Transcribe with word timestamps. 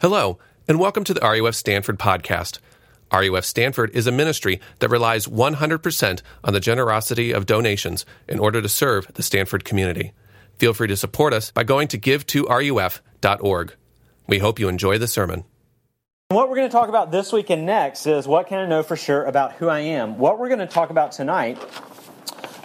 Hello, 0.00 0.38
and 0.66 0.78
welcome 0.78 1.04
to 1.04 1.12
the 1.12 1.20
RUF 1.20 1.54
Stanford 1.54 1.98
podcast. 1.98 2.58
RUF 3.12 3.44
Stanford 3.44 3.90
is 3.90 4.06
a 4.06 4.10
ministry 4.10 4.58
that 4.78 4.88
relies 4.88 5.26
100% 5.26 6.22
on 6.42 6.54
the 6.54 6.58
generosity 6.58 7.32
of 7.32 7.44
donations 7.44 8.06
in 8.26 8.38
order 8.38 8.62
to 8.62 8.68
serve 8.70 9.12
the 9.12 9.22
Stanford 9.22 9.62
community. 9.62 10.12
Feel 10.56 10.72
free 10.72 10.88
to 10.88 10.96
support 10.96 11.34
us 11.34 11.50
by 11.50 11.64
going 11.64 11.86
to 11.88 11.98
give2ruf.org. 11.98 13.74
We 14.26 14.38
hope 14.38 14.58
you 14.58 14.68
enjoy 14.70 14.96
the 14.96 15.06
sermon. 15.06 15.44
What 16.28 16.48
we're 16.48 16.56
going 16.56 16.70
to 16.70 16.72
talk 16.72 16.88
about 16.88 17.10
this 17.10 17.30
week 17.30 17.50
and 17.50 17.66
next 17.66 18.06
is 18.06 18.26
what 18.26 18.46
can 18.46 18.56
I 18.56 18.66
know 18.66 18.82
for 18.82 18.96
sure 18.96 19.24
about 19.24 19.52
who 19.52 19.68
I 19.68 19.80
am. 19.80 20.16
What 20.16 20.38
we're 20.38 20.48
going 20.48 20.60
to 20.60 20.66
talk 20.66 20.88
about 20.88 21.12
tonight 21.12 21.58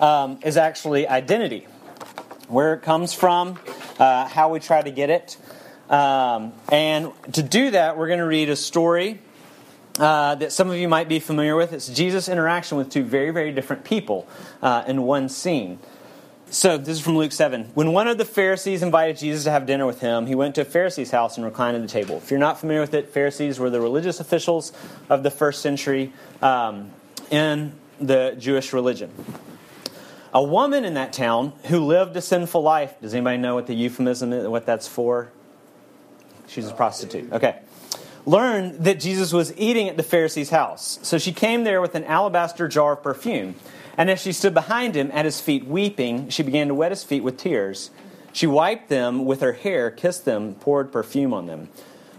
um, 0.01 0.39
is 0.41 0.55
actually 0.55 1.05
identity, 1.05 1.67
where 2.47 2.75
it 2.75 2.81
comes 2.81 3.11
from, 3.11 3.59
uh, 3.99 4.25
how 4.25 4.53
we 4.53 4.61
try 4.61 4.81
to 4.81 4.91
get 4.91 5.09
it. 5.09 5.35
Um, 5.89 6.53
and 6.71 7.11
to 7.33 7.43
do 7.43 7.71
that, 7.71 7.97
we're 7.97 8.07
going 8.07 8.19
to 8.19 8.25
read 8.25 8.49
a 8.49 8.55
story 8.55 9.19
uh, 9.99 10.35
that 10.35 10.51
some 10.51 10.69
of 10.69 10.75
you 10.75 10.87
might 10.87 11.07
be 11.07 11.19
familiar 11.19 11.55
with. 11.55 11.73
It's 11.73 11.87
Jesus' 11.87 12.27
interaction 12.27 12.77
with 12.77 12.89
two 12.89 13.03
very, 13.03 13.31
very 13.31 13.51
different 13.51 13.83
people 13.83 14.27
uh, 14.61 14.83
in 14.87 15.03
one 15.03 15.29
scene. 15.29 15.79
So, 16.49 16.77
this 16.77 16.97
is 16.97 17.01
from 17.01 17.17
Luke 17.17 17.31
7. 17.31 17.71
When 17.73 17.91
one 17.91 18.07
of 18.07 18.17
the 18.17 18.25
Pharisees 18.25 18.83
invited 18.83 19.17
Jesus 19.17 19.45
to 19.45 19.51
have 19.51 19.65
dinner 19.65 19.85
with 19.85 20.01
him, 20.01 20.27
he 20.27 20.35
went 20.35 20.55
to 20.55 20.61
a 20.61 20.65
Pharisee's 20.65 21.11
house 21.11 21.37
and 21.37 21.45
reclined 21.45 21.75
at 21.75 21.81
the 21.81 21.87
table. 21.87 22.17
If 22.17 22.29
you're 22.29 22.39
not 22.39 22.59
familiar 22.59 22.81
with 22.81 22.93
it, 22.93 23.09
Pharisees 23.09 23.59
were 23.59 23.69
the 23.69 23.81
religious 23.81 24.19
officials 24.19 24.71
of 25.09 25.23
the 25.23 25.31
first 25.31 25.61
century 25.61 26.13
um, 26.41 26.91
in 27.31 27.73
the 27.99 28.35
Jewish 28.37 28.73
religion. 28.73 29.11
A 30.33 30.43
woman 30.43 30.85
in 30.85 30.93
that 30.95 31.13
town 31.13 31.53
who 31.65 31.79
lived 31.79 32.15
a 32.15 32.21
sinful 32.21 32.61
life, 32.61 32.93
does 33.01 33.13
anybody 33.13 33.37
know 33.37 33.55
what 33.55 33.67
the 33.67 33.75
euphemism 33.75 34.31
is, 34.31 34.47
what 34.47 34.65
that's 34.65 34.87
for? 34.87 35.31
She's 36.47 36.67
a 36.67 36.73
prostitute. 36.73 37.31
Okay. 37.31 37.59
Learned 38.25 38.85
that 38.85 38.99
Jesus 38.99 39.31
was 39.31 39.55
eating 39.57 39.87
at 39.87 39.97
the 39.97 40.03
Pharisee's 40.03 40.49
house. 40.49 40.99
So 41.03 41.17
she 41.17 41.31
came 41.31 41.63
there 41.63 41.81
with 41.81 41.95
an 41.95 42.03
alabaster 42.05 42.67
jar 42.67 42.93
of 42.93 43.03
perfume. 43.03 43.55
And 43.97 44.09
as 44.09 44.19
she 44.19 44.33
stood 44.33 44.53
behind 44.53 44.95
him 44.95 45.09
at 45.13 45.25
his 45.25 45.39
feet 45.39 45.65
weeping, 45.65 46.29
she 46.29 46.43
began 46.43 46.67
to 46.67 46.75
wet 46.75 46.91
his 46.91 47.03
feet 47.03 47.23
with 47.23 47.37
tears. 47.37 47.91
She 48.33 48.47
wiped 48.47 48.89
them 48.89 49.25
with 49.25 49.41
her 49.41 49.53
hair, 49.53 49.89
kissed 49.89 50.25
them, 50.25 50.55
poured 50.55 50.91
perfume 50.91 51.33
on 51.33 51.45
them. 51.45 51.69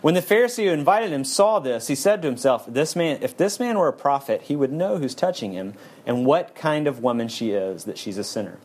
When 0.00 0.14
the 0.14 0.22
Pharisee 0.22 0.64
who 0.64 0.70
invited 0.70 1.10
him 1.10 1.24
saw 1.24 1.58
this, 1.58 1.88
he 1.88 1.94
said 1.94 2.22
to 2.22 2.28
himself, 2.28 2.64
"This 2.68 2.94
man, 2.94 3.18
if 3.22 3.36
this 3.36 3.58
man 3.58 3.76
were 3.76 3.88
a 3.88 3.92
prophet, 3.92 4.42
he 4.42 4.54
would 4.54 4.72
know 4.72 4.98
who's 4.98 5.14
touching 5.14 5.52
him 5.52 5.74
and 6.06 6.24
what 6.24 6.54
kind 6.54 6.86
of 6.86 7.02
woman 7.02 7.28
she 7.28 7.50
is, 7.50 7.84
that 7.84 7.98
she's 7.98 8.16
a 8.16 8.24
sinner." 8.24 8.58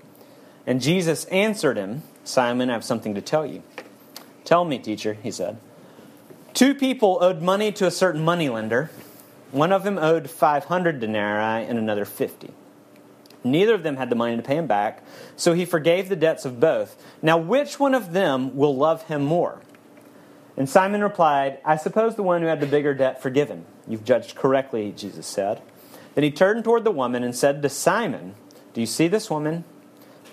And 0.67 0.79
Jesus 0.79 1.25
answered 1.25 1.77
him, 1.77 2.03
"Simon, 2.23 2.69
I 2.69 2.73
have 2.73 2.83
something 2.83 3.15
to 3.15 3.21
tell 3.21 3.45
you." 3.45 3.63
Tell 4.45 4.65
me, 4.65 4.79
teacher, 4.79 5.13
he 5.21 5.31
said. 5.31 5.57
Two 6.53 6.75
people 6.75 7.17
owed 7.21 7.41
money 7.41 7.71
to 7.73 7.87
a 7.87 7.91
certain 7.91 8.23
moneylender. 8.23 8.91
One 9.51 9.71
of 9.71 9.83
them 9.83 9.97
owed 9.97 10.29
500 10.29 10.99
denarii 10.99 11.65
and 11.65 11.77
another 11.77 12.05
50. 12.05 12.51
Neither 13.43 13.73
of 13.73 13.83
them 13.83 13.97
had 13.97 14.09
the 14.09 14.15
money 14.15 14.35
to 14.35 14.41
pay 14.41 14.55
him 14.55 14.67
back, 14.67 15.03
so 15.35 15.53
he 15.53 15.65
forgave 15.65 16.09
the 16.09 16.15
debts 16.15 16.45
of 16.45 16.59
both. 16.59 17.01
Now, 17.21 17.37
which 17.37 17.79
one 17.79 17.95
of 17.95 18.13
them 18.13 18.55
will 18.55 18.75
love 18.75 19.03
him 19.03 19.23
more? 19.23 19.61
And 20.57 20.69
Simon 20.69 21.01
replied, 21.01 21.59
I 21.65 21.77
suppose 21.77 22.15
the 22.15 22.23
one 22.23 22.41
who 22.41 22.47
had 22.47 22.59
the 22.59 22.67
bigger 22.67 22.93
debt 22.93 23.21
forgiven. 23.21 23.65
You've 23.87 24.03
judged 24.03 24.35
correctly, 24.35 24.93
Jesus 24.95 25.25
said. 25.25 25.61
Then 26.13 26.23
he 26.23 26.31
turned 26.31 26.63
toward 26.63 26.83
the 26.83 26.91
woman 26.91 27.23
and 27.23 27.35
said 27.35 27.61
to 27.61 27.69
Simon, 27.69 28.35
Do 28.73 28.81
you 28.81 28.87
see 28.87 29.07
this 29.07 29.29
woman? 29.29 29.63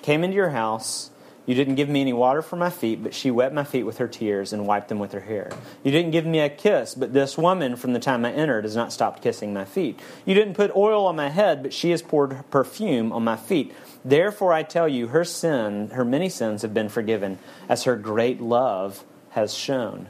Came 0.02 0.24
into 0.24 0.36
your 0.36 0.50
house 0.50 1.10
you 1.48 1.54
didn't 1.54 1.76
give 1.76 1.88
me 1.88 2.02
any 2.02 2.12
water 2.12 2.42
for 2.42 2.56
my 2.56 2.68
feet, 2.68 3.02
but 3.02 3.14
she 3.14 3.30
wet 3.30 3.54
my 3.54 3.64
feet 3.64 3.84
with 3.84 3.96
her 3.96 4.06
tears 4.06 4.52
and 4.52 4.66
wiped 4.66 4.90
them 4.90 4.98
with 4.98 5.12
her 5.12 5.20
hair. 5.20 5.50
You 5.82 5.90
didn't 5.90 6.10
give 6.10 6.26
me 6.26 6.40
a 6.40 6.50
kiss, 6.50 6.94
but 6.94 7.14
this 7.14 7.38
woman, 7.38 7.76
from 7.76 7.94
the 7.94 7.98
time 7.98 8.26
I 8.26 8.32
entered, 8.32 8.64
has 8.64 8.76
not 8.76 8.92
stopped 8.92 9.22
kissing 9.22 9.54
my 9.54 9.64
feet. 9.64 9.98
You 10.26 10.34
didn't 10.34 10.52
put 10.52 10.76
oil 10.76 11.06
on 11.06 11.16
my 11.16 11.30
head, 11.30 11.62
but 11.62 11.72
she 11.72 11.90
has 11.92 12.02
poured 12.02 12.44
perfume 12.50 13.14
on 13.14 13.24
my 13.24 13.36
feet. 13.36 13.74
Therefore, 14.04 14.52
I 14.52 14.62
tell 14.62 14.86
you, 14.86 15.06
her 15.06 15.24
sin, 15.24 15.88
her 15.94 16.04
many 16.04 16.28
sins 16.28 16.60
have 16.60 16.74
been 16.74 16.90
forgiven, 16.90 17.38
as 17.66 17.84
her 17.84 17.96
great 17.96 18.42
love 18.42 19.02
has 19.30 19.54
shown. 19.54 20.08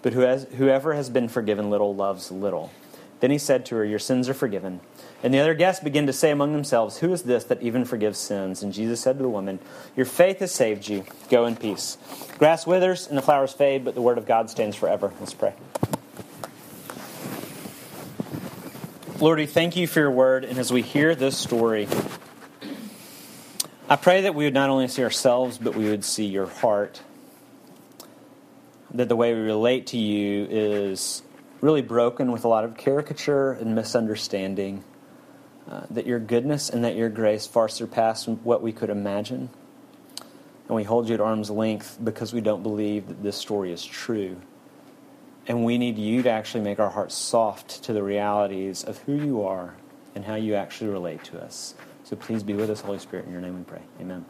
But 0.00 0.14
whoever 0.14 0.94
has 0.94 1.10
been 1.10 1.28
forgiven 1.28 1.68
little 1.68 1.94
loves 1.94 2.32
little. 2.32 2.70
Then 3.20 3.30
he 3.30 3.36
said 3.36 3.66
to 3.66 3.76
her, 3.76 3.84
Your 3.84 3.98
sins 3.98 4.26
are 4.30 4.34
forgiven. 4.34 4.80
And 5.22 5.34
the 5.34 5.40
other 5.40 5.54
guests 5.54 5.82
began 5.82 6.06
to 6.06 6.12
say 6.12 6.30
among 6.30 6.52
themselves, 6.52 6.98
Who 6.98 7.12
is 7.12 7.22
this 7.22 7.44
that 7.44 7.60
even 7.60 7.84
forgives 7.84 8.18
sins? 8.18 8.62
And 8.62 8.72
Jesus 8.72 9.00
said 9.00 9.16
to 9.16 9.22
the 9.22 9.28
woman, 9.28 9.58
Your 9.96 10.06
faith 10.06 10.38
has 10.38 10.52
saved 10.52 10.88
you. 10.88 11.04
Go 11.28 11.44
in 11.46 11.56
peace. 11.56 11.98
Grass 12.38 12.66
withers 12.66 13.08
and 13.08 13.18
the 13.18 13.22
flowers 13.22 13.52
fade, 13.52 13.84
but 13.84 13.96
the 13.96 14.02
word 14.02 14.18
of 14.18 14.26
God 14.26 14.48
stands 14.48 14.76
forever. 14.76 15.12
Let's 15.18 15.34
pray. 15.34 15.54
Lord, 19.18 19.40
we 19.40 19.46
thank 19.46 19.74
you 19.74 19.88
for 19.88 19.98
your 19.98 20.12
word. 20.12 20.44
And 20.44 20.56
as 20.58 20.72
we 20.72 20.82
hear 20.82 21.16
this 21.16 21.36
story, 21.36 21.88
I 23.88 23.96
pray 23.96 24.20
that 24.20 24.36
we 24.36 24.44
would 24.44 24.54
not 24.54 24.70
only 24.70 24.86
see 24.86 25.02
ourselves, 25.02 25.58
but 25.58 25.74
we 25.74 25.90
would 25.90 26.04
see 26.04 26.26
your 26.26 26.46
heart. 26.46 27.02
That 28.92 29.08
the 29.08 29.16
way 29.16 29.34
we 29.34 29.40
relate 29.40 29.88
to 29.88 29.98
you 29.98 30.46
is 30.48 31.22
really 31.60 31.82
broken 31.82 32.30
with 32.30 32.44
a 32.44 32.48
lot 32.48 32.64
of 32.64 32.76
caricature 32.76 33.50
and 33.50 33.74
misunderstanding. 33.74 34.84
Uh, 35.68 35.82
that 35.90 36.06
your 36.06 36.18
goodness 36.18 36.70
and 36.70 36.82
that 36.82 36.96
your 36.96 37.10
grace 37.10 37.46
far 37.46 37.68
surpass 37.68 38.26
what 38.26 38.62
we 38.62 38.72
could 38.72 38.88
imagine. 38.88 39.50
And 40.66 40.74
we 40.76 40.82
hold 40.82 41.08
you 41.08 41.14
at 41.14 41.20
arm's 41.20 41.50
length 41.50 41.98
because 42.02 42.32
we 42.32 42.40
don't 42.40 42.62
believe 42.62 43.08
that 43.08 43.22
this 43.22 43.36
story 43.36 43.70
is 43.70 43.84
true. 43.84 44.38
And 45.46 45.66
we 45.66 45.76
need 45.76 45.98
you 45.98 46.22
to 46.22 46.30
actually 46.30 46.64
make 46.64 46.78
our 46.78 46.88
hearts 46.88 47.14
soft 47.14 47.82
to 47.84 47.92
the 47.92 48.02
realities 48.02 48.82
of 48.82 48.96
who 49.02 49.14
you 49.14 49.44
are 49.44 49.74
and 50.14 50.24
how 50.24 50.36
you 50.36 50.54
actually 50.54 50.88
relate 50.88 51.22
to 51.24 51.42
us. 51.42 51.74
So 52.04 52.16
please 52.16 52.42
be 52.42 52.54
with 52.54 52.70
us, 52.70 52.80
Holy 52.80 52.98
Spirit. 52.98 53.26
In 53.26 53.32
your 53.32 53.42
name 53.42 53.58
we 53.58 53.64
pray. 53.64 53.82
Amen. 54.00 54.24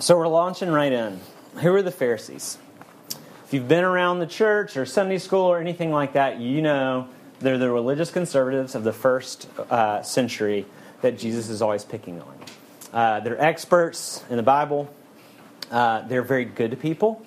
So 0.00 0.16
we're 0.16 0.26
launching 0.26 0.70
right 0.70 0.92
in. 0.92 1.20
Who 1.60 1.72
are 1.74 1.82
the 1.82 1.92
Pharisees? 1.92 2.58
If 3.44 3.54
you've 3.54 3.68
been 3.68 3.84
around 3.84 4.18
the 4.18 4.26
church 4.26 4.76
or 4.76 4.84
Sunday 4.84 5.18
school 5.18 5.46
or 5.46 5.60
anything 5.60 5.92
like 5.92 6.14
that, 6.14 6.40
you 6.40 6.60
know 6.60 7.08
they're 7.40 7.58
the 7.58 7.70
religious 7.70 8.10
conservatives 8.10 8.74
of 8.74 8.84
the 8.84 8.92
first 8.92 9.48
uh, 9.70 10.02
century 10.02 10.66
that 11.02 11.18
Jesus 11.18 11.48
is 11.48 11.62
always 11.62 11.84
picking 11.84 12.20
on. 12.20 12.38
Uh, 12.92 13.20
they're 13.20 13.40
experts 13.40 14.24
in 14.30 14.36
the 14.36 14.42
Bible. 14.42 14.92
Uh, 15.70 16.06
they're 16.08 16.22
very 16.22 16.44
good 16.44 16.80
people. 16.80 17.24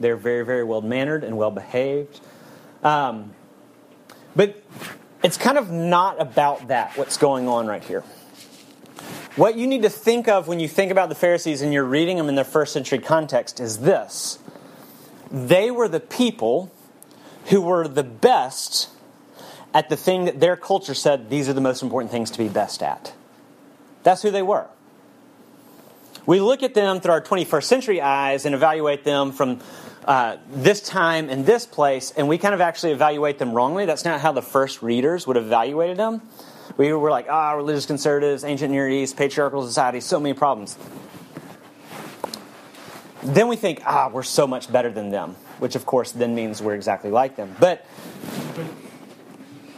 They're 0.00 0.16
very, 0.16 0.44
very 0.44 0.64
well 0.64 0.82
mannered 0.82 1.24
and 1.24 1.36
well 1.36 1.50
behaved. 1.50 2.20
Um, 2.82 3.32
but 4.36 4.62
it's 5.22 5.38
kind 5.38 5.56
of 5.56 5.70
not 5.70 6.20
about 6.20 6.68
that, 6.68 6.98
what's 6.98 7.16
going 7.16 7.48
on 7.48 7.66
right 7.66 7.82
here. 7.82 8.02
What 9.36 9.56
you 9.56 9.66
need 9.66 9.82
to 9.82 9.90
think 9.90 10.28
of 10.28 10.46
when 10.46 10.60
you 10.60 10.68
think 10.68 10.92
about 10.92 11.08
the 11.08 11.14
Pharisees 11.14 11.62
and 11.62 11.72
you're 11.72 11.84
reading 11.84 12.18
them 12.18 12.28
in 12.28 12.34
their 12.34 12.44
first 12.44 12.72
century 12.72 12.98
context 12.98 13.58
is 13.58 13.78
this 13.78 14.38
they 15.30 15.70
were 15.70 15.88
the 15.88 16.00
people 16.00 16.70
who 17.46 17.60
were 17.60 17.88
the 17.88 18.04
best 18.04 18.88
at 19.74 19.88
the 19.88 19.96
thing 19.96 20.24
that 20.26 20.38
their 20.38 20.56
culture 20.56 20.94
said 20.94 21.28
these 21.28 21.48
are 21.48 21.52
the 21.52 21.60
most 21.60 21.82
important 21.82 22.12
things 22.12 22.30
to 22.30 22.38
be 22.38 22.48
best 22.48 22.82
at. 22.82 23.12
That's 24.04 24.22
who 24.22 24.30
they 24.30 24.42
were. 24.42 24.68
We 26.26 26.40
look 26.40 26.62
at 26.62 26.72
them 26.72 27.00
through 27.00 27.12
our 27.12 27.20
21st 27.20 27.64
century 27.64 28.00
eyes 28.00 28.46
and 28.46 28.54
evaluate 28.54 29.04
them 29.04 29.32
from 29.32 29.60
uh, 30.06 30.36
this 30.50 30.80
time 30.80 31.28
and 31.28 31.44
this 31.44 31.66
place, 31.66 32.12
and 32.12 32.28
we 32.28 32.38
kind 32.38 32.54
of 32.54 32.60
actually 32.60 32.92
evaluate 32.92 33.38
them 33.38 33.52
wrongly. 33.52 33.84
That's 33.84 34.04
not 34.04 34.20
how 34.20 34.32
the 34.32 34.42
first 34.42 34.82
readers 34.82 35.26
would 35.26 35.36
have 35.36 35.46
evaluated 35.46 35.96
them. 35.96 36.22
We 36.76 36.92
were 36.92 37.10
like, 37.10 37.26
ah, 37.28 37.52
oh, 37.52 37.56
religious 37.56 37.86
conservatives, 37.86 38.44
ancient 38.44 38.70
Near 38.70 38.88
East, 38.88 39.16
patriarchal 39.16 39.66
society, 39.66 40.00
so 40.00 40.18
many 40.18 40.34
problems. 40.34 40.78
Then 43.22 43.48
we 43.48 43.56
think, 43.56 43.82
ah, 43.86 44.10
we're 44.12 44.22
so 44.22 44.46
much 44.46 44.70
better 44.70 44.90
than 44.90 45.10
them, 45.10 45.36
which 45.58 45.76
of 45.76 45.86
course 45.86 46.12
then 46.12 46.34
means 46.34 46.60
we're 46.60 46.74
exactly 46.74 47.10
like 47.10 47.36
them. 47.36 47.54
But 47.58 47.86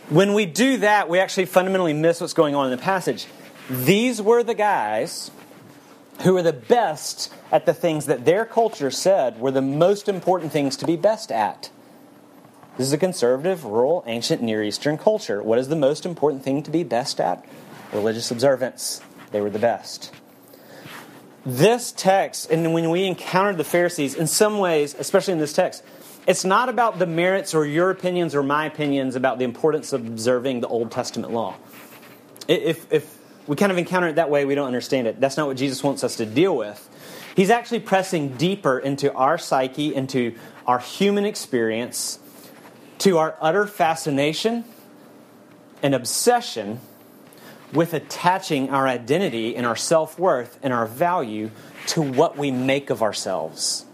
when 0.09 0.35
we 0.35 0.47
do 0.47 0.79
that, 0.79 1.09
we 1.09 1.19
actually 1.19 1.47
fundamentally 1.47 1.93
miss 1.93 2.21
what's 2.21 2.33
going 2.33 2.55
on 2.55 2.67
in 2.67 2.71
the 2.71 2.83
passage. 2.83 3.27
These 3.69 4.23
were 4.23 4.43
the 4.43 4.55
guys 4.55 5.31
who 6.23 6.35
were 6.35 6.43
the 6.43 6.53
best 6.53 7.33
at 7.51 7.67
the 7.67 7.75
things 7.75 8.07
that 8.07 8.25
their 8.25 8.45
culture 8.45 8.91
said 8.91 9.39
were 9.39 9.51
the 9.51 9.63
most 9.63 10.09
important 10.09 10.53
things 10.53 10.77
to 10.77 10.87
be 10.87 10.97
best 10.97 11.31
at. 11.31 11.71
This 12.77 12.87
is 12.87 12.93
a 12.93 12.99
conservative, 12.99 13.65
rural, 13.65 14.05
ancient 14.07 14.43
Near 14.43 14.63
Eastern 14.63 14.99
culture. 14.99 15.43
What 15.43 15.59
is 15.59 15.69
the 15.69 15.77
most 15.77 16.05
important 16.05 16.43
thing 16.43 16.63
to 16.63 16.71
be 16.71 16.85
best 16.85 17.21
at? 17.21 17.45
Religious 17.93 18.31
observance. 18.31 19.01
They 19.33 19.41
were 19.41 19.51
the 19.51 19.59
best. 19.59 20.13
This 21.45 21.93
text, 21.93 22.51
and 22.51 22.75
when 22.75 22.91
we 22.91 23.07
encountered 23.07 23.57
the 23.57 23.65
Pharisees, 23.65 24.15
in 24.15 24.27
some 24.27 24.59
ways, 24.59 24.95
especially 24.99 25.33
in 25.33 25.39
this 25.39 25.53
text, 25.53 25.83
it's 26.27 26.45
not 26.45 26.69
about 26.69 26.99
the 26.99 27.07
merits 27.07 27.55
or 27.55 27.65
your 27.65 27.91
opinions 27.91 28.35
or 28.35 28.43
my 28.43 28.67
opinions 28.67 29.17
about 29.17 29.39
the 29.39 29.45
importance 29.45 29.93
of 29.93 30.07
observing 30.07 30.61
the 30.61 30.69
Old 30.69 30.91
Testament 30.91 31.33
law. 31.33 31.57
If, 32.49 32.93
if 32.93 33.19
we 33.47 33.57
kind 33.57 33.71
of 33.71 33.79
encounter 33.79 34.09
it 34.09 34.17
that 34.17 34.29
way, 34.29 34.45
we 34.45 34.55
don't 34.55 34.67
understand 34.67 35.07
it. 35.07 35.21
That's 35.21 35.37
not 35.37 35.47
what 35.47 35.57
Jesus 35.57 35.83
wants 35.83 36.03
us 36.05 36.17
to 36.17 36.27
deal 36.27 36.57
with. 36.57 36.89
He's 37.37 37.51
actually 37.51 37.81
pressing 37.81 38.31
deeper 38.37 38.79
into 38.79 39.13
our 39.13 39.39
psyche, 39.39 39.95
into 39.95 40.35
our 40.67 40.79
human 40.79 41.25
experience, 41.25 42.19
to 42.99 43.19
our 43.19 43.37
utter 43.41 43.67
fascination 43.67 44.65
and 45.83 45.95
obsession 45.95 46.81
with 47.73 47.95
attaching 47.95 48.71
our 48.71 48.89
identity 48.89 49.55
and 49.57 49.67
our 49.67 49.77
self 49.77 50.19
worth 50.19 50.59
and 50.63 50.73
our 50.73 50.87
value 50.87 51.51
to 51.89 52.03
what 52.03 52.37
we 52.37 52.51
make 52.51 52.91
of 52.91 53.03
ourselves. 53.03 53.86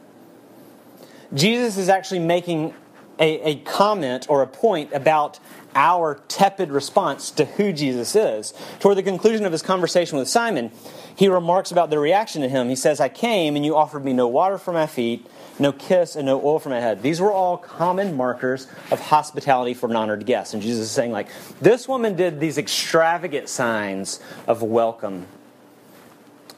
Jesus 1.35 1.77
is 1.77 1.89
actually 1.89 2.21
making 2.21 2.75
a, 3.19 3.51
a, 3.51 3.57
comment 3.61 4.27
or 4.29 4.43
a 4.43 4.47
point 4.47 4.93
about 4.93 5.39
our 5.75 6.21
tepid 6.29 6.71
response 6.71 7.31
to 7.33 7.45
who 7.45 7.73
Jesus 7.73 8.15
is. 8.17 8.53
Toward 8.81 8.97
the 8.97 9.03
conclusion 9.03 9.47
of 9.47 9.53
his 9.53 9.63
conversation 9.63 10.19
with 10.19 10.29
Simon, 10.29 10.71
he 11.15 11.29
remarks 11.29 11.71
about 11.71 11.91
the 11.91 11.99
reaction 11.99 12.43
to 12.43 12.49
him. 12.49 12.69
He 12.69 12.77
says, 12.77 13.01
I 13.01 13.09
came 13.09 13.57
and 13.57 13.65
you 13.65 13.77
offered 13.77 14.05
me 14.05 14.13
no 14.13 14.29
water 14.29 14.59
for 14.59 14.73
my 14.73 14.87
feet, 14.87 15.27
no 15.59 15.73
kiss, 15.73 16.17
and 16.17 16.27
no 16.27 16.43
oil 16.43 16.59
for 16.59 16.71
my 16.71 16.81
head. 16.81 17.03
These 17.03 17.21
were 17.21 17.33
all 17.33 17.57
common 17.57 18.17
markers 18.17 18.67
of 18.91 19.01
hospitality 19.01 19.75
for 19.75 19.89
an 19.89 19.97
honored 19.97 20.27
guest. 20.27 20.55
And 20.55 20.63
Jesus 20.63 20.87
is 20.87 20.91
saying, 20.91 21.13
like, 21.13 21.29
this 21.61 21.87
woman 21.87 22.17
did 22.17 22.41
these 22.41 22.59
extravagant 22.59 23.49
signs 23.49 24.21
of 24.47 24.63
welcome 24.63 25.27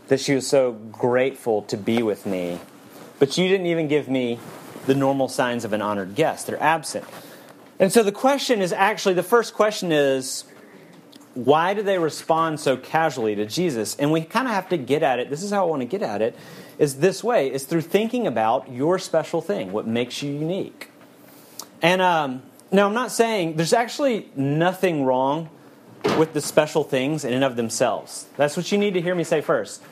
that 0.08 0.20
she 0.20 0.34
was 0.34 0.46
so 0.46 0.72
grateful 0.72 1.62
to 1.62 1.76
be 1.76 2.02
with 2.02 2.26
me. 2.26 2.60
But 3.18 3.38
you 3.38 3.48
didn't 3.48 3.66
even 3.66 3.88
give 3.88 4.08
me 4.08 4.38
the 4.86 4.94
normal 4.94 5.28
signs 5.28 5.64
of 5.64 5.72
an 5.72 5.82
honored 5.82 6.14
guest. 6.14 6.46
They're 6.46 6.62
absent. 6.62 7.04
And 7.78 7.92
so 7.92 8.02
the 8.02 8.12
question 8.12 8.60
is 8.62 8.72
actually 8.72 9.14
the 9.14 9.22
first 9.22 9.54
question 9.54 9.92
is 9.92 10.44
why 11.34 11.74
do 11.74 11.82
they 11.82 11.98
respond 11.98 12.60
so 12.60 12.76
casually 12.76 13.34
to 13.34 13.46
Jesus? 13.46 13.96
And 13.96 14.12
we 14.12 14.22
kind 14.22 14.46
of 14.46 14.54
have 14.54 14.68
to 14.68 14.76
get 14.76 15.02
at 15.02 15.18
it. 15.18 15.30
This 15.30 15.42
is 15.42 15.50
how 15.50 15.66
I 15.66 15.68
want 15.68 15.82
to 15.82 15.86
get 15.86 16.02
at 16.02 16.22
it 16.22 16.36
is 16.78 16.96
this 16.96 17.22
way 17.22 17.52
is 17.52 17.64
through 17.64 17.80
thinking 17.80 18.26
about 18.26 18.70
your 18.70 18.98
special 18.98 19.40
thing, 19.40 19.72
what 19.72 19.86
makes 19.86 20.22
you 20.22 20.32
unique. 20.32 20.90
And 21.82 22.00
um, 22.00 22.42
now 22.72 22.86
I'm 22.86 22.94
not 22.94 23.12
saying 23.12 23.56
there's 23.56 23.72
actually 23.72 24.30
nothing 24.36 25.04
wrong 25.04 25.50
with 26.18 26.32
the 26.32 26.40
special 26.40 26.84
things 26.84 27.24
in 27.24 27.32
and 27.32 27.44
of 27.44 27.56
themselves. 27.56 28.26
That's 28.36 28.56
what 28.56 28.70
you 28.70 28.78
need 28.78 28.94
to 28.94 29.00
hear 29.00 29.14
me 29.14 29.24
say 29.24 29.40
first. 29.40 29.82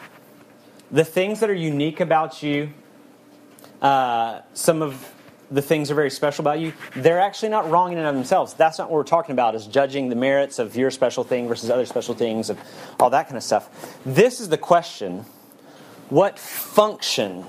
The 0.91 1.05
things 1.05 1.41
that 1.41 1.51
are 1.51 1.55
unique 1.55 2.01
about 2.01 2.43
you, 2.43 2.71
uh, 3.83 4.41
some 4.55 4.81
of 4.81 5.13
the 5.51 5.61
things 5.61 5.91
are 5.91 5.95
very 5.95 6.11
special 6.11 6.43
about 6.43 6.61
you, 6.61 6.73
they're 6.97 7.21
actually 7.21 7.51
not 7.51 7.71
wrong 7.71 7.93
in 7.93 7.99
and 7.99 8.07
of 8.07 8.15
themselves. 8.15 8.55
That's 8.55 8.79
not 8.79 8.89
what 8.91 8.97
we're 8.97 9.05
talking 9.05 9.35
about, 9.35 9.55
is 9.55 9.67
judging 9.67 10.09
the 10.09 10.17
merits 10.17 10.59
of 10.59 10.75
your 10.75 10.91
special 10.91 11.25
thing 11.25 11.47
versus 11.47 11.69
other 11.69 11.85
special 11.85 12.15
things, 12.15 12.49
of 12.49 12.59
all 12.99 13.11
that 13.11 13.27
kind 13.27 13.37
of 13.37 13.43
stuff. 13.43 14.01
This 14.07 14.41
is 14.41 14.49
the 14.49 14.57
question 14.57 15.27
what 16.09 16.39
function 16.39 17.45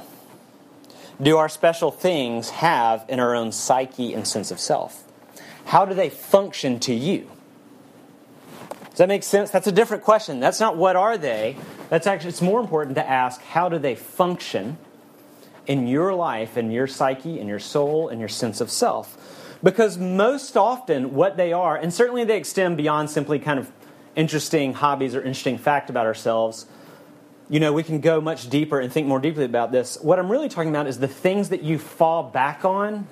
do 1.21 1.37
our 1.37 1.49
special 1.49 1.91
things 1.91 2.49
have 2.49 3.05
in 3.07 3.19
our 3.19 3.35
own 3.35 3.51
psyche 3.51 4.13
and 4.13 4.27
sense 4.27 4.51
of 4.51 4.59
self? 4.59 5.03
How 5.65 5.85
do 5.85 5.93
they 5.93 6.09
function 6.09 6.79
to 6.81 6.93
you? 6.93 7.29
Does 8.89 8.97
that 8.99 9.07
make 9.07 9.23
sense? 9.23 9.49
That's 9.49 9.67
a 9.67 9.71
different 9.71 10.03
question. 10.03 10.39
That's 10.39 10.59
not 10.59 10.77
what 10.77 10.95
are 10.95 11.17
they. 11.17 11.57
That's 11.89 12.05
actually 12.05 12.29
it's 12.29 12.41
more 12.41 12.59
important 12.59 12.95
to 12.95 13.07
ask 13.07 13.41
how 13.41 13.69
do 13.69 13.79
they 13.79 13.95
function 13.95 14.77
in 15.67 15.87
your 15.87 16.13
life, 16.13 16.57
in 16.57 16.71
your 16.71 16.87
psyche, 16.87 17.39
in 17.39 17.47
your 17.47 17.59
soul, 17.59 18.09
in 18.09 18.19
your 18.19 18.29
sense 18.29 18.61
of 18.61 18.69
self. 18.69 19.57
Because 19.63 19.97
most 19.97 20.57
often 20.57 21.13
what 21.13 21.37
they 21.37 21.53
are, 21.53 21.77
and 21.77 21.93
certainly 21.93 22.25
they 22.25 22.37
extend 22.37 22.75
beyond 22.75 23.09
simply 23.09 23.39
kind 23.39 23.59
of 23.59 23.71
interesting 24.15 24.73
hobbies 24.73 25.15
or 25.15 25.19
interesting 25.19 25.57
fact 25.57 25.89
about 25.89 26.05
ourselves, 26.05 26.65
you 27.49 27.59
know, 27.59 27.71
we 27.71 27.83
can 27.83 27.99
go 27.99 28.19
much 28.19 28.49
deeper 28.49 28.79
and 28.79 28.91
think 28.91 29.07
more 29.07 29.19
deeply 29.19 29.45
about 29.45 29.71
this. 29.71 29.97
What 30.01 30.19
I'm 30.19 30.31
really 30.31 30.49
talking 30.49 30.69
about 30.69 30.87
is 30.87 30.99
the 30.99 31.07
things 31.07 31.49
that 31.49 31.63
you 31.63 31.77
fall 31.77 32.23
back 32.23 32.65
on. 32.65 33.07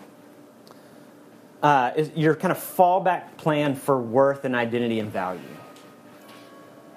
Uh, 1.61 1.93
is 1.95 2.09
your 2.15 2.35
kind 2.35 2.51
of 2.51 2.57
fallback 2.57 3.37
plan 3.37 3.75
for 3.75 4.01
worth 4.01 4.45
and 4.45 4.55
identity 4.55 4.99
and 4.99 5.11
value. 5.11 5.39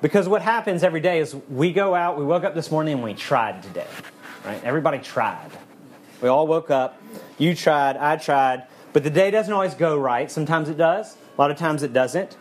Because 0.01 0.27
what 0.27 0.41
happens 0.41 0.83
every 0.83 1.01
day 1.01 1.19
is 1.19 1.37
we 1.51 1.71
go 1.71 1.95
out, 1.95 2.19
we 2.19 2.25
woke 2.25 2.45
up 2.45 2.55
this 2.55 2.71
morning 2.71 2.95
and 2.95 3.03
we 3.03 3.12
tried 3.12 3.62
today. 3.62 3.87
Right? 4.44 4.62
Everybody 4.62 4.99
tried. 4.99 5.50
We 6.20 6.29
all 6.29 6.46
woke 6.46 6.70
up. 6.70 7.00
You 7.38 7.55
tried, 7.55 7.96
I 7.96 8.17
tried. 8.17 8.64
But 8.93 9.02
the 9.02 9.11
day 9.11 9.31
doesn't 9.31 9.52
always 9.52 9.75
go 9.75 9.99
right. 9.99 10.31
Sometimes 10.31 10.69
it 10.69 10.76
does, 10.76 11.17
a 11.37 11.41
lot 11.41 11.50
of 11.50 11.56
times 11.56 11.82
it 11.82 11.93
doesn't. 11.93 12.37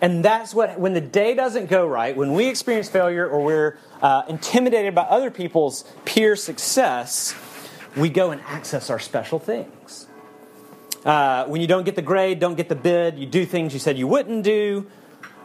And 0.00 0.24
that's 0.24 0.54
what, 0.54 0.78
when 0.78 0.92
the 0.92 1.00
day 1.00 1.34
doesn't 1.34 1.66
go 1.66 1.86
right, 1.86 2.16
when 2.16 2.32
we 2.32 2.48
experience 2.48 2.88
failure 2.88 3.28
or 3.28 3.42
we're 3.42 3.78
uh, 4.00 4.22
intimidated 4.28 4.94
by 4.94 5.02
other 5.02 5.30
people's 5.30 5.84
peer 6.04 6.36
success, 6.36 7.34
we 7.96 8.08
go 8.08 8.30
and 8.30 8.40
access 8.42 8.90
our 8.90 8.98
special 8.98 9.38
things. 9.38 10.06
Uh, 11.04 11.46
when 11.46 11.60
you 11.60 11.66
don't 11.66 11.84
get 11.84 11.96
the 11.96 12.02
grade, 12.02 12.38
don't 12.38 12.56
get 12.56 12.68
the 12.68 12.76
bid, 12.76 13.18
you 13.18 13.26
do 13.26 13.44
things 13.44 13.72
you 13.72 13.80
said 13.80 13.98
you 13.98 14.06
wouldn't 14.06 14.44
do, 14.44 14.86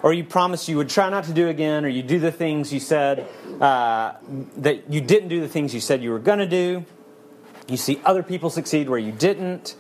or 0.04 0.14
you 0.14 0.24
promised 0.24 0.68
you 0.68 0.78
would 0.78 0.90
try 0.90 1.10
not 1.10 1.24
to 1.24 1.34
do 1.34 1.48
again, 1.48 1.84
or 1.86 1.88
you 1.88 2.04
do 2.04 2.20
the 2.20 2.32
things 2.32 2.72
you 2.72 2.80
said 2.80 3.28
uh, 3.60 4.14
that 4.58 4.92
you 4.92 5.02
didn't 5.02 5.30
do 5.30 5.42
the 5.42 5.48
things 5.48 5.74
you 5.74 5.82
said 5.82 6.04
you 6.04 6.12
were 6.12 6.20
going 6.20 6.40
to 6.40 6.48
do. 6.48 6.86
You 7.68 7.78
see 7.78 8.00
other 8.06 8.22
people 8.22 8.52
succeed 8.52 8.88
where 8.88 9.00
you 9.00 9.12
didn't 9.12 9.76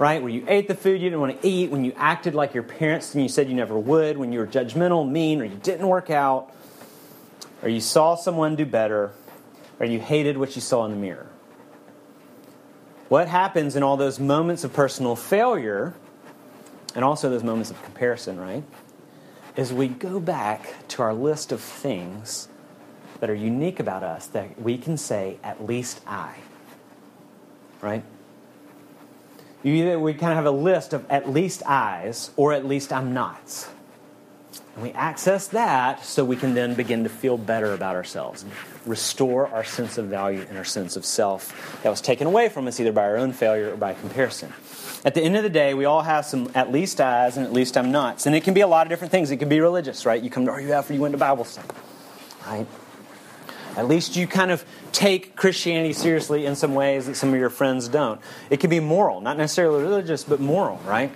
right? 0.00 0.22
Where 0.22 0.30
you 0.30 0.46
ate 0.48 0.66
the 0.66 0.74
food 0.74 1.02
you 1.02 1.10
didn't 1.10 1.20
want 1.20 1.42
to 1.42 1.46
eat, 1.46 1.70
when 1.70 1.84
you 1.84 1.92
acted 1.94 2.34
like 2.34 2.54
your 2.54 2.62
parents 2.62 3.14
and 3.14 3.22
you 3.22 3.28
said 3.28 3.50
you 3.50 3.54
never 3.54 3.78
would, 3.78 4.16
when 4.16 4.32
you 4.32 4.38
were 4.38 4.46
judgmental, 4.46 5.08
mean, 5.08 5.42
or 5.42 5.44
you 5.44 5.56
didn't 5.56 5.86
work 5.86 6.08
out, 6.08 6.50
or 7.62 7.68
you 7.68 7.82
saw 7.82 8.14
someone 8.14 8.56
do 8.56 8.64
better, 8.64 9.12
or 9.78 9.84
you 9.84 10.00
hated 10.00 10.38
what 10.38 10.56
you 10.56 10.62
saw 10.62 10.86
in 10.86 10.90
the 10.90 10.96
mirror. 10.96 11.26
What 13.10 13.28
happens 13.28 13.76
in 13.76 13.82
all 13.82 13.98
those 13.98 14.18
moments 14.18 14.64
of 14.64 14.72
personal 14.72 15.16
failure, 15.16 15.92
and 16.94 17.04
also 17.04 17.28
those 17.28 17.44
moments 17.44 17.70
of 17.70 17.82
comparison, 17.82 18.40
right? 18.40 18.64
Is 19.60 19.74
we 19.74 19.88
go 19.88 20.20
back 20.20 20.88
to 20.88 21.02
our 21.02 21.12
list 21.12 21.52
of 21.52 21.60
things 21.60 22.48
that 23.20 23.28
are 23.28 23.34
unique 23.34 23.78
about 23.78 24.02
us 24.02 24.26
that 24.28 24.58
we 24.58 24.78
can 24.78 24.96
say, 24.96 25.36
at 25.44 25.66
least 25.66 26.00
I. 26.06 26.36
Right? 27.82 28.02
You 29.62 29.74
either, 29.74 30.00
we 30.00 30.14
kind 30.14 30.32
of 30.32 30.36
have 30.36 30.46
a 30.46 30.50
list 30.50 30.94
of 30.94 31.04
at 31.10 31.28
least 31.28 31.62
I's 31.66 32.30
or 32.38 32.54
at 32.54 32.64
least 32.64 32.90
I'm 32.90 33.12
nots. 33.12 33.68
And 34.76 34.82
we 34.82 34.92
access 34.92 35.48
that 35.48 36.06
so 36.06 36.24
we 36.24 36.36
can 36.36 36.54
then 36.54 36.72
begin 36.72 37.02
to 37.02 37.10
feel 37.10 37.36
better 37.36 37.74
about 37.74 37.96
ourselves, 37.96 38.46
restore 38.86 39.48
our 39.48 39.64
sense 39.64 39.98
of 39.98 40.06
value 40.06 40.46
and 40.48 40.56
our 40.56 40.64
sense 40.64 40.96
of 40.96 41.04
self 41.04 41.82
that 41.82 41.90
was 41.90 42.00
taken 42.00 42.26
away 42.26 42.48
from 42.48 42.66
us 42.66 42.80
either 42.80 42.92
by 42.92 43.02
our 43.02 43.18
own 43.18 43.34
failure 43.34 43.74
or 43.74 43.76
by 43.76 43.92
comparison. 43.92 44.54
At 45.04 45.14
the 45.14 45.22
end 45.22 45.36
of 45.36 45.42
the 45.42 45.50
day, 45.50 45.72
we 45.72 45.86
all 45.86 46.02
have 46.02 46.26
some 46.26 46.50
at 46.54 46.70
least 46.70 47.00
I's 47.00 47.36
and 47.36 47.46
at 47.46 47.52
least 47.52 47.76
I'm 47.76 47.90
nots. 47.90 48.26
And 48.26 48.36
it 48.36 48.44
can 48.44 48.52
be 48.52 48.60
a 48.60 48.66
lot 48.66 48.86
of 48.86 48.90
different 48.90 49.10
things. 49.10 49.30
It 49.30 49.38
can 49.38 49.48
be 49.48 49.60
religious, 49.60 50.04
right? 50.04 50.22
You 50.22 50.28
come 50.28 50.44
to 50.44 50.52
RUF 50.52 50.90
or 50.90 50.92
you 50.92 51.00
went 51.00 51.12
to 51.12 51.18
Bible 51.18 51.44
study, 51.44 51.68
right? 52.46 52.66
At 53.76 53.88
least 53.88 54.16
you 54.16 54.26
kind 54.26 54.50
of 54.50 54.64
take 54.92 55.36
Christianity 55.36 55.92
seriously 55.94 56.44
in 56.44 56.54
some 56.54 56.74
ways 56.74 57.06
that 57.06 57.14
some 57.14 57.32
of 57.32 57.38
your 57.38 57.50
friends 57.50 57.88
don't. 57.88 58.20
It 58.50 58.60
can 58.60 58.68
be 58.68 58.80
moral, 58.80 59.20
not 59.20 59.38
necessarily 59.38 59.82
religious, 59.82 60.24
but 60.24 60.40
moral, 60.40 60.78
right? 60.84 61.12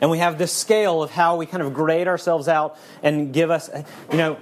And 0.00 0.10
we 0.10 0.18
have 0.18 0.38
this 0.38 0.52
scale 0.52 1.02
of 1.02 1.10
how 1.10 1.36
we 1.36 1.46
kind 1.46 1.62
of 1.62 1.74
grade 1.74 2.06
ourselves 2.06 2.46
out 2.46 2.76
and 3.02 3.32
give 3.32 3.50
us, 3.50 3.70
you 4.10 4.18
know, 4.18 4.36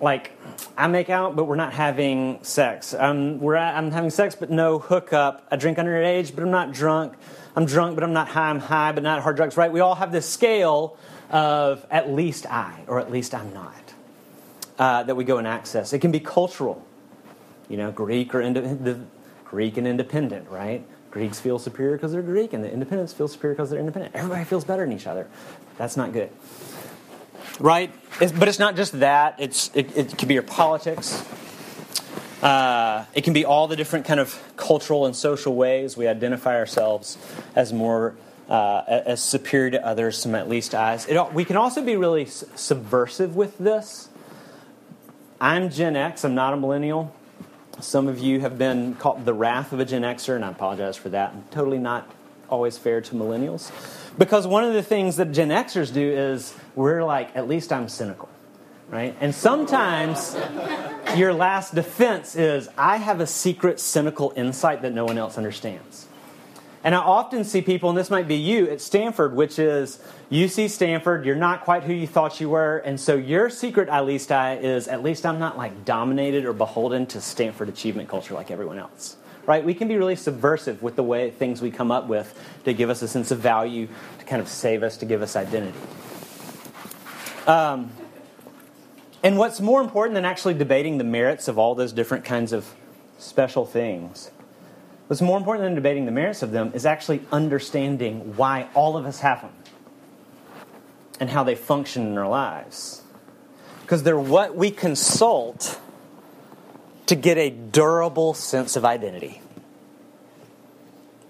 like 0.00 0.32
I 0.76 0.86
make 0.88 1.10
out, 1.10 1.36
but 1.36 1.44
we're 1.44 1.56
not 1.56 1.72
having 1.72 2.42
sex. 2.42 2.94
Um, 2.94 3.38
we're 3.38 3.54
at, 3.54 3.76
I'm 3.76 3.90
having 3.90 4.10
sex, 4.10 4.34
but 4.34 4.50
no 4.50 4.78
hookup. 4.78 5.46
I 5.50 5.56
drink 5.56 5.78
underage, 5.78 6.34
but 6.34 6.42
I'm 6.42 6.50
not 6.50 6.72
drunk. 6.72 7.14
I'm 7.54 7.64
drunk, 7.64 7.94
but 7.94 8.04
I'm 8.04 8.12
not 8.12 8.28
high. 8.28 8.50
I'm 8.50 8.60
high, 8.60 8.92
but 8.92 9.02
not 9.02 9.22
hard 9.22 9.36
drugs. 9.36 9.56
Right? 9.56 9.72
We 9.72 9.80
all 9.80 9.94
have 9.94 10.12
this 10.12 10.28
scale 10.28 10.98
of 11.30 11.86
at 11.90 12.10
least 12.10 12.46
I, 12.46 12.84
or 12.86 13.00
at 13.00 13.10
least 13.10 13.34
I'm 13.34 13.52
not 13.52 13.94
uh, 14.78 15.02
that 15.04 15.14
we 15.14 15.24
go 15.24 15.38
and 15.38 15.46
access. 15.46 15.92
It 15.92 16.00
can 16.00 16.12
be 16.12 16.20
cultural, 16.20 16.86
you 17.68 17.76
know, 17.76 17.90
Greek 17.90 18.34
or 18.34 18.40
ind- 18.40 18.84
the 18.84 19.00
Greek 19.44 19.76
and 19.76 19.86
independent, 19.86 20.48
right? 20.50 20.86
Greeks 21.10 21.40
feel 21.40 21.58
superior 21.58 21.96
because 21.96 22.12
they're 22.12 22.20
Greek, 22.20 22.52
and 22.52 22.62
the 22.62 22.70
independents 22.70 23.12
feel 23.12 23.28
superior 23.28 23.54
because 23.54 23.70
they're 23.70 23.80
independent. 23.80 24.14
Everybody 24.14 24.44
feels 24.44 24.64
better 24.64 24.84
than 24.84 24.92
each 24.92 25.06
other. 25.06 25.26
That's 25.78 25.96
not 25.96 26.12
good, 26.12 26.30
right? 27.58 27.92
It's, 28.20 28.32
but 28.32 28.48
it's 28.48 28.58
not 28.58 28.76
just 28.76 29.00
that. 29.00 29.36
It's 29.38 29.70
it, 29.74 29.96
it 29.96 30.18
can 30.18 30.28
be 30.28 30.34
your 30.34 30.42
politics. 30.42 31.24
Uh, 32.42 33.04
it 33.14 33.24
can 33.24 33.32
be 33.32 33.44
all 33.44 33.66
the 33.66 33.76
different 33.76 34.06
kind 34.06 34.20
of 34.20 34.40
cultural 34.56 35.06
and 35.06 35.16
social 35.16 35.54
ways 35.54 35.96
we 35.96 36.06
identify 36.06 36.56
ourselves 36.56 37.16
as 37.54 37.72
more 37.72 38.14
uh, 38.48 38.82
as 38.86 39.22
superior 39.22 39.70
to 39.70 39.84
others, 39.84 40.18
some 40.18 40.34
at 40.34 40.48
least 40.48 40.74
I's. 40.74 41.06
It, 41.06 41.32
we 41.32 41.44
can 41.44 41.56
also 41.56 41.82
be 41.82 41.96
really 41.96 42.26
subversive 42.26 43.34
with 43.34 43.58
this 43.58 44.08
I'm 45.40 45.68
Gen 45.68 45.96
X, 45.96 46.24
I'm 46.24 46.34
not 46.34 46.54
a 46.54 46.56
millennial. 46.56 47.14
Some 47.80 48.08
of 48.08 48.18
you 48.18 48.40
have 48.40 48.56
been 48.56 48.94
called 48.94 49.26
the 49.26 49.34
wrath 49.34 49.70
of 49.72 49.80
a 49.80 49.84
Gen 49.84 50.00
Xer, 50.00 50.34
and 50.34 50.42
I 50.42 50.50
apologize 50.50 50.96
for 50.96 51.10
that. 51.10 51.32
I'm 51.34 51.44
totally 51.50 51.78
not 51.78 52.10
always 52.48 52.78
fair 52.78 53.02
to 53.02 53.14
millennials. 53.14 53.70
Because 54.18 54.46
one 54.46 54.64
of 54.64 54.72
the 54.72 54.82
things 54.82 55.16
that 55.16 55.32
Gen 55.32 55.50
Xers 55.50 55.92
do 55.92 56.00
is 56.10 56.54
we're 56.74 57.04
like, 57.04 57.36
at 57.36 57.48
least 57.48 57.72
I'm 57.72 57.88
cynical. 57.88 58.28
right? 58.88 59.16
And 59.20 59.34
sometimes 59.34 60.36
your 61.16 61.32
last 61.32 61.74
defense 61.74 62.36
is, 62.36 62.68
I 62.78 62.96
have 62.96 63.20
a 63.20 63.26
secret 63.26 63.80
cynical 63.80 64.32
insight 64.36 64.82
that 64.82 64.92
no 64.92 65.04
one 65.04 65.18
else 65.18 65.36
understands. 65.36 66.06
And 66.84 66.94
I 66.94 66.98
often 66.98 67.42
see 67.42 67.62
people, 67.62 67.88
and 67.88 67.98
this 67.98 68.10
might 68.10 68.28
be 68.28 68.36
you 68.36 68.70
at 68.70 68.80
Stanford, 68.80 69.34
which 69.34 69.58
is 69.58 69.98
you 70.30 70.46
see 70.46 70.68
Stanford, 70.68 71.24
you're 71.24 71.34
not 71.34 71.62
quite 71.62 71.82
who 71.82 71.92
you 71.92 72.06
thought 72.06 72.40
you 72.40 72.48
were, 72.50 72.78
and 72.78 73.00
so 73.00 73.16
your 73.16 73.50
secret, 73.50 73.88
at 73.88 74.06
least 74.06 74.30
I, 74.30 74.54
is 74.56 74.86
at 74.86 75.02
least 75.02 75.26
I'm 75.26 75.40
not 75.40 75.58
like 75.58 75.84
dominated 75.84 76.44
or 76.44 76.52
beholden 76.52 77.06
to 77.06 77.20
Stanford 77.20 77.68
achievement 77.68 78.08
culture 78.08 78.34
like 78.34 78.52
everyone 78.52 78.78
else. 78.78 79.16
Right? 79.46 79.64
We 79.64 79.74
can 79.74 79.86
be 79.86 79.96
really 79.96 80.16
subversive 80.16 80.82
with 80.82 80.96
the 80.96 81.04
way 81.04 81.30
things 81.30 81.62
we 81.62 81.70
come 81.70 81.92
up 81.92 82.08
with 82.08 82.38
to 82.64 82.72
give 82.72 82.90
us 82.90 83.00
a 83.02 83.08
sense 83.08 83.30
of 83.30 83.38
value, 83.38 83.88
to 84.18 84.24
kind 84.24 84.42
of 84.42 84.48
save 84.48 84.82
us, 84.82 84.96
to 84.98 85.06
give 85.06 85.22
us 85.22 85.36
identity. 85.36 85.78
Um, 87.46 87.92
and 89.22 89.38
what's 89.38 89.60
more 89.60 89.80
important 89.80 90.14
than 90.14 90.24
actually 90.24 90.54
debating 90.54 90.98
the 90.98 91.04
merits 91.04 91.48
of 91.48 91.58
all 91.58 91.74
those 91.74 91.92
different 91.92 92.24
kinds 92.24 92.52
of 92.52 92.74
special 93.18 93.64
things, 93.64 94.30
what's 95.06 95.22
more 95.22 95.38
important 95.38 95.64
than 95.64 95.74
debating 95.74 96.06
the 96.06 96.12
merits 96.12 96.42
of 96.42 96.50
them 96.50 96.72
is 96.74 96.84
actually 96.84 97.22
understanding 97.30 98.36
why 98.36 98.68
all 98.74 98.96
of 98.96 99.06
us 99.06 99.20
have 99.20 99.42
them 99.42 99.52
and 101.20 101.30
how 101.30 101.44
they 101.44 101.54
function 101.54 102.06
in 102.06 102.18
our 102.18 102.28
lives. 102.28 103.02
Because 103.82 104.02
they're 104.02 104.18
what 104.18 104.56
we 104.56 104.70
consult 104.70 105.80
to 107.06 107.14
get 107.14 107.38
a 107.38 107.50
durable 107.50 108.34
sense 108.34 108.76
of 108.76 108.84
identity. 108.84 109.40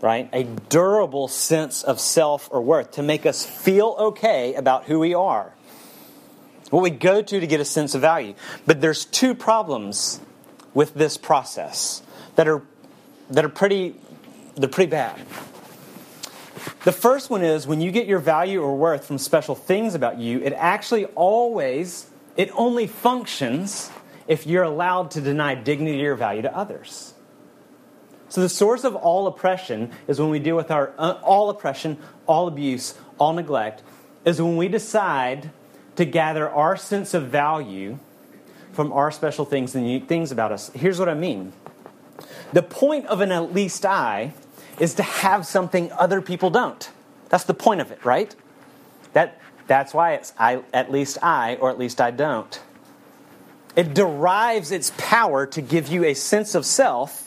Right? 0.01 0.29
A 0.33 0.45
durable 0.45 1.29
sense 1.29 1.83
of 1.83 2.01
self 2.01 2.49
or 2.53 2.61
worth 2.61 2.93
to 2.93 3.03
make 3.03 3.25
us 3.27 3.45
feel 3.45 3.97
okay 3.99 4.55
about 4.55 4.85
who 4.85 4.99
we 4.99 5.15
are 5.15 5.53
what 6.71 6.83
we 6.83 6.91
go 6.91 7.23
to 7.23 7.41
to 7.41 7.47
get 7.47 7.61
a 7.61 7.65
sense 7.65 7.95
of 7.95 8.01
value. 8.01 8.35
But 8.67 8.81
there's 8.81 9.05
two 9.05 9.35
problems 9.35 10.21
with 10.75 10.95
this 10.95 11.17
process 11.17 12.03
that 12.37 12.49
are 12.49 12.63
that 13.31 13.45
are 13.45 13.51
pretty 13.51 13.95
they're 14.57 14.69
pretty 14.69 14.91
bad. 14.91 15.19
The 16.85 16.93
first 16.93 17.31
one 17.31 17.43
is 17.43 17.67
when 17.67 17.81
you 17.81 17.91
get 17.91 18.07
your 18.07 18.19
value 18.19 18.63
or 18.63 18.77
worth 18.77 19.07
from 19.07 19.19
special 19.19 19.55
things 19.55 19.95
about 19.95 20.19
you, 20.19 20.41
it 20.41 20.53
actually 20.53 21.07
always 21.07 22.09
it 22.37 22.51
only 22.55 22.87
functions 22.87 23.91
if 24.29 24.47
you're 24.47 24.63
allowed 24.63 25.11
to 25.13 25.21
deny 25.21 25.55
dignity 25.55 26.05
or 26.07 26.15
value 26.15 26.43
to 26.43 26.57
others. 26.57 27.15
So 28.29 28.41
the 28.41 28.49
source 28.49 28.85
of 28.85 28.95
all 28.95 29.27
oppression 29.27 29.93
is 30.09 30.21
when 30.21 30.31
we 30.31 30.39
deal 30.39 30.57
with 30.57 30.71
our 30.71 30.93
uh, 30.99 31.19
all 31.23 31.49
oppression, 31.49 31.99
all 32.27 32.49
abuse, 32.49 32.95
all 33.19 33.33
neglect 33.33 33.83
is 34.25 34.43
when 34.43 34.57
we 34.57 34.69
decide 34.69 35.51
to 35.95 36.05
gather 36.05 36.51
our 36.51 36.77
sense 36.77 37.15
of 37.15 37.29
value 37.29 37.99
from 38.73 38.93
our 38.93 39.11
special 39.11 39.45
things 39.45 39.75
and 39.75 39.87
unique 39.87 40.09
things 40.09 40.33
about 40.33 40.53
us. 40.53 40.71
Here's 40.75 40.99
what 40.99 41.09
I 41.09 41.15
mean 41.15 41.53
the 42.53 42.63
point 42.63 43.07
of 43.07 43.21
an 43.21 43.33
at 43.33 43.53
least 43.53 43.87
I 43.87 44.33
is 44.79 44.95
to 44.95 45.03
have 45.03 45.47
something 45.47 45.91
other 45.93 46.21
people 46.21 46.51
don't. 46.51 46.91
That's 47.29 47.45
the 47.45 47.55
point 47.55 47.81
of 47.81 47.91
it, 47.91 48.05
right? 48.05 48.35
That, 49.15 49.41
that's 49.67 49.95
why 49.95 50.15
it's 50.15 50.33
I, 50.39 50.63
at 50.73 50.93
least 50.93 51.19
I 51.23 51.57
or 51.57 51.71
at 51.71 51.79
least 51.79 52.01
I 52.01 52.11
don't. 52.11 52.61
It 53.77 53.93
derives 53.93 54.73
its 54.73 54.91
power 54.97 55.47
to 55.47 55.61
give 55.61 55.89
you 55.89 56.05
a 56.05 56.15
sense 56.15 56.55
of 56.55 56.65
self 56.65 57.23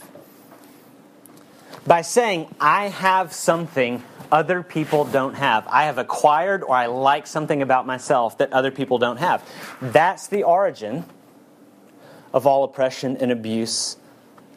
by 1.85 2.01
saying, 2.01 2.53
I 2.59 2.87
have 2.87 3.31
something 3.33 4.03
other 4.31 4.63
people 4.63 5.05
don't 5.05 5.35
have. 5.35 5.67
I 5.67 5.85
have 5.85 5.97
acquired 5.97 6.63
or 6.63 6.75
I 6.75 6.87
like 6.87 7.27
something 7.27 7.61
about 7.61 7.85
myself 7.85 8.39
that 8.39 8.51
other 8.51 8.71
people 8.71 8.97
don't 8.97 9.17
have. 9.17 9.47
That's 9.81 10.27
the 10.27 10.43
origin 10.43 11.05
of 12.33 12.45
all 12.45 12.63
oppression 12.63 13.17
and 13.17 13.31
abuse 13.31 13.97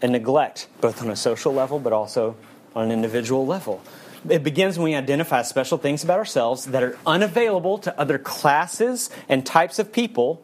and 0.00 0.12
neglect, 0.12 0.68
both 0.80 1.02
on 1.02 1.10
a 1.10 1.16
social 1.16 1.52
level 1.52 1.78
but 1.78 1.92
also 1.92 2.36
on 2.74 2.86
an 2.86 2.90
individual 2.90 3.46
level. 3.46 3.82
It 4.28 4.42
begins 4.42 4.78
when 4.78 4.84
we 4.84 4.94
identify 4.94 5.42
special 5.42 5.78
things 5.78 6.04
about 6.04 6.18
ourselves 6.18 6.66
that 6.66 6.82
are 6.82 6.98
unavailable 7.06 7.78
to 7.78 7.98
other 7.98 8.18
classes 8.18 9.10
and 9.28 9.44
types 9.44 9.78
of 9.78 9.92
people 9.92 10.42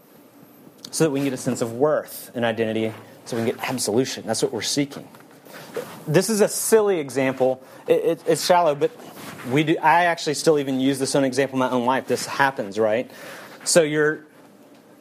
so 0.90 1.04
that 1.04 1.10
we 1.10 1.20
can 1.20 1.24
get 1.24 1.34
a 1.34 1.36
sense 1.36 1.60
of 1.60 1.72
worth 1.72 2.30
and 2.34 2.44
identity, 2.44 2.92
so 3.24 3.36
we 3.36 3.44
can 3.44 3.56
get 3.56 3.70
absolution. 3.70 4.24
That's 4.26 4.42
what 4.42 4.52
we're 4.52 4.62
seeking. 4.62 5.06
This 6.06 6.30
is 6.30 6.40
a 6.40 6.48
silly 6.48 6.98
example. 6.98 7.62
It, 7.86 8.04
it, 8.04 8.22
it's 8.26 8.44
shallow, 8.46 8.74
but 8.74 8.90
we 9.50 9.64
do, 9.64 9.76
I 9.82 10.06
actually 10.06 10.34
still 10.34 10.58
even 10.58 10.80
use 10.80 10.98
this 10.98 11.14
on 11.14 11.24
example 11.24 11.56
in 11.56 11.60
my 11.60 11.70
own 11.70 11.84
life. 11.84 12.06
This 12.06 12.26
happens, 12.26 12.78
right? 12.78 13.10
So 13.64 13.82
you're 13.82 14.24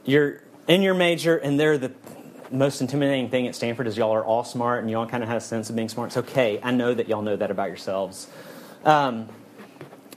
you're 0.06 0.42
in 0.68 0.82
your 0.82 0.94
major, 0.94 1.38
and 1.38 1.60
they're 1.60 1.78
the 1.78 1.94
most 2.52 2.82
intimidating 2.82 3.30
thing 3.30 3.48
at 3.48 3.56
Stanford 3.56 3.88
is 3.88 3.98
y'all 3.98 4.14
are 4.14 4.24
all 4.24 4.44
smart, 4.44 4.82
and 4.82 4.92
y'all 4.92 5.06
kind 5.06 5.24
of 5.24 5.30
have 5.30 5.38
a 5.38 5.42
sense 5.42 5.70
of 5.70 5.76
being 5.76 5.90
smart. 5.90 6.10
It's 6.10 6.18
okay. 6.18 6.60
I 6.64 6.72
know 6.72 6.94
that 6.94 7.08
y'all 7.08 7.22
know 7.22 7.36
that 7.36 7.52
about 7.52 7.68
yourselves. 7.68 8.28
Um, 8.86 9.28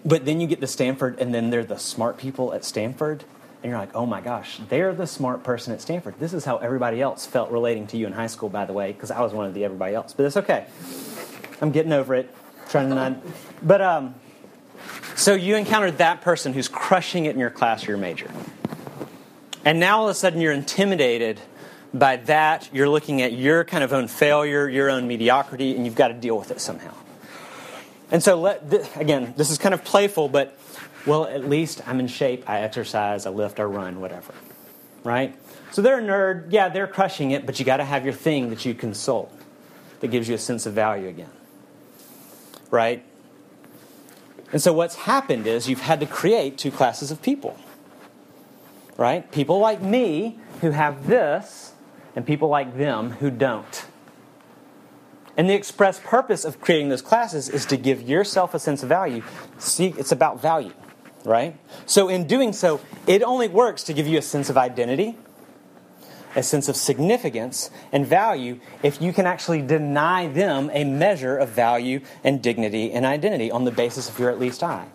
but 0.05 0.25
then 0.25 0.41
you 0.41 0.47
get 0.47 0.61
to 0.61 0.67
Stanford, 0.67 1.19
and 1.19 1.35
then 1.35 1.51
they're 1.51 1.65
the 1.65 1.79
smart 1.79 2.19
people 2.19 2.53
at 2.55 2.65
Stanford, 2.65 3.25
and 3.63 3.71
you're 3.71 3.79
like, 3.79 3.95
oh 3.95 4.07
my 4.07 4.21
gosh, 4.21 4.59
they're 4.69 4.95
the 4.95 5.07
smart 5.07 5.43
person 5.43 5.73
at 5.73 5.81
Stanford. 5.83 6.15
This 6.19 6.33
is 6.33 6.45
how 6.45 6.57
everybody 6.59 7.03
else 7.03 7.27
felt 7.27 7.51
relating 7.51 7.87
to 7.89 7.99
you 7.99 8.07
in 8.07 8.13
high 8.13 8.27
school, 8.27 8.49
by 8.49 8.65
the 8.65 8.73
way, 8.73 8.93
because 8.93 9.11
I 9.11 9.21
was 9.21 9.33
one 9.33 9.47
of 9.47 9.55
the 9.55 9.65
everybody 9.65 9.95
else. 9.95 10.15
But 10.15 10.27
it's 10.27 10.37
okay. 10.39 10.67
I'm 11.61 11.71
getting 11.71 11.93
over 11.93 12.15
it 12.15 12.35
trying 12.71 12.89
to 12.89 12.95
not. 12.95 13.17
But 13.63 13.83
um, 13.83 14.15
so 15.15 15.35
you 15.35 15.57
encountered 15.57 15.99
that 15.99 16.23
person 16.23 16.55
who's 16.55 16.69
crushing 16.69 17.27
it 17.27 17.35
in 17.35 17.39
your 17.39 17.51
class 17.51 17.87
or 17.87 17.91
your 17.91 17.99
major. 17.99 18.31
And 19.65 19.79
now 19.79 19.99
all 19.99 20.05
of 20.09 20.11
a 20.11 20.15
sudden 20.15 20.41
you're 20.41 20.53
intimidated 20.53 21.39
by 21.93 22.17
that. 22.17 22.71
You're 22.73 22.89
looking 22.89 23.21
at 23.21 23.33
your 23.33 23.65
kind 23.65 23.85
of 23.85 23.93
own 23.93 24.09
failure, 24.09 24.69
your 24.69 24.89
own 24.89 25.07
mediocrity, 25.07 25.77
and 25.77 25.85
you've 25.85 25.97
got 25.97 26.09
to 26.09 26.15
deal 26.15 26.39
with 26.39 26.51
it 26.51 26.61
somehow. 26.61 26.95
And 28.11 28.23
so, 28.23 28.41
let, 28.41 28.71
th- 28.71 28.87
again, 28.97 29.35
this 29.37 29.51
is 29.51 29.59
kind 29.59 29.75
of 29.75 29.85
playful, 29.85 30.29
but 30.29 30.59
well, 31.07 31.27
at 31.27 31.49
least 31.49 31.87
I'm 31.87 32.01
in 32.01 32.07
shape. 32.07 32.49
I 32.49 32.61
exercise, 32.61 33.27
I 33.27 33.31
lift, 33.31 33.61
I 33.61 33.65
run, 33.65 34.01
whatever. 34.01 34.35
Right? 35.05 35.35
So 35.73 35.83
they're 35.83 35.99
a 35.99 36.03
nerd. 36.03 36.49
Yeah, 36.51 36.69
they're 36.69 36.87
crushing 36.87 37.31
it, 37.31 37.47
but 37.47 37.59
you 37.59 37.65
got 37.65 37.79
to 37.79 37.85
have 37.85 38.05
your 38.05 38.15
thing 38.15 38.51
that 38.51 38.65
you 38.65 38.75
consult 38.75 39.33
that 40.01 40.09
gives 40.09 40.29
you 40.29 40.35
a 40.35 40.39
sense 40.39 40.67
of 40.67 40.75
value 40.75 41.09
again 41.09 41.31
right? 42.71 43.05
And 44.53 44.63
so 44.63 44.73
what's 44.73 44.95
happened 44.95 45.47
is 45.47 45.69
you've 45.69 45.81
had 45.81 46.01
to 46.01 46.07
create 46.07 46.59
two 46.59 46.71
classes 46.71 47.11
of 47.11 47.23
people, 47.23 47.59
right? 48.97 49.31
People 49.31 49.59
like 49.59 49.81
me 49.83 50.39
who 50.61 50.71
have 50.71 51.07
this, 51.07 51.73
and 52.17 52.27
people 52.27 52.49
like 52.49 52.77
them 52.77 53.11
who 53.13 53.31
don't. 53.31 53.87
And 55.37 55.49
the 55.49 55.55
express 55.55 56.01
purpose 56.01 56.45
of 56.45 56.61
creating 56.61 56.89
those 56.89 57.03
classes 57.03 57.49
is 57.49 57.65
to 57.67 57.77
give 57.77 58.03
yourself 58.03 58.53
a 58.53 58.59
sense 58.59 58.83
of 58.83 58.89
value. 58.89 59.23
See, 59.59 59.95
it's 59.97 60.13
about 60.13 60.43
value, 60.43 60.75
right? 61.25 61.57
So 61.87 62.09
in 62.09 62.27
doing 62.27 62.53
so, 62.53 62.81
it 63.07 63.23
only 63.23 63.49
works 63.49 63.83
to 63.85 63.93
give 63.93 64.07
you 64.07 64.19
a 64.19 64.23
sense 64.23 64.51
of 64.51 64.57
identity 64.57 65.17
a 66.37 66.43
sense 66.43 66.69
of 66.69 66.77
significance 66.77 67.71
and 67.93 68.07
value 68.07 68.61
if 68.83 69.01
you 69.03 69.13
can 69.13 69.27
actually 69.27 69.63
deny 69.63 70.29
them 70.29 70.71
a 70.73 70.85
measure 70.85 71.37
of 71.37 71.49
value 71.49 72.01
and 72.23 72.43
dignity 72.43 72.93
and 72.93 73.05
identity 73.05 73.51
on 73.51 73.65
the 73.65 73.71
basis 73.71 74.09
of 74.09 74.19
your 74.19 74.31
at 74.31 74.39
least 74.39 74.63
I. 74.63 74.87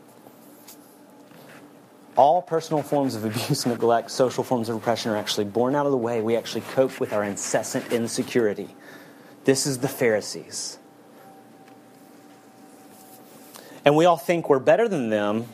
All 2.15 2.41
personal 2.41 2.82
forms 2.82 3.15
of 3.15 3.25
abuse, 3.25 3.65
neglect, 3.65 4.12
social 4.12 4.44
forms 4.44 4.70
of 4.70 4.77
oppression 4.77 5.12
are 5.12 5.17
actually 5.17 5.46
born 5.46 5.75
out 5.75 5.86
of 5.86 5.91
the 5.91 5.98
way 5.98 6.22
we 6.22 6.36
actually 6.36 6.62
cope 6.62 7.00
with 7.00 7.12
our 7.12 7.24
incessant 7.24 7.91
insecurity. 7.91 8.74
This 9.44 9.67
is 9.67 9.79
the 9.79 9.89
Pharisees. 9.89 10.79
And 13.84 13.96
we 13.96 14.05
all 14.05 14.17
think 14.17 14.50
we're 14.50 14.60
better 14.60 14.88
than 14.88 15.10
them 15.10 15.46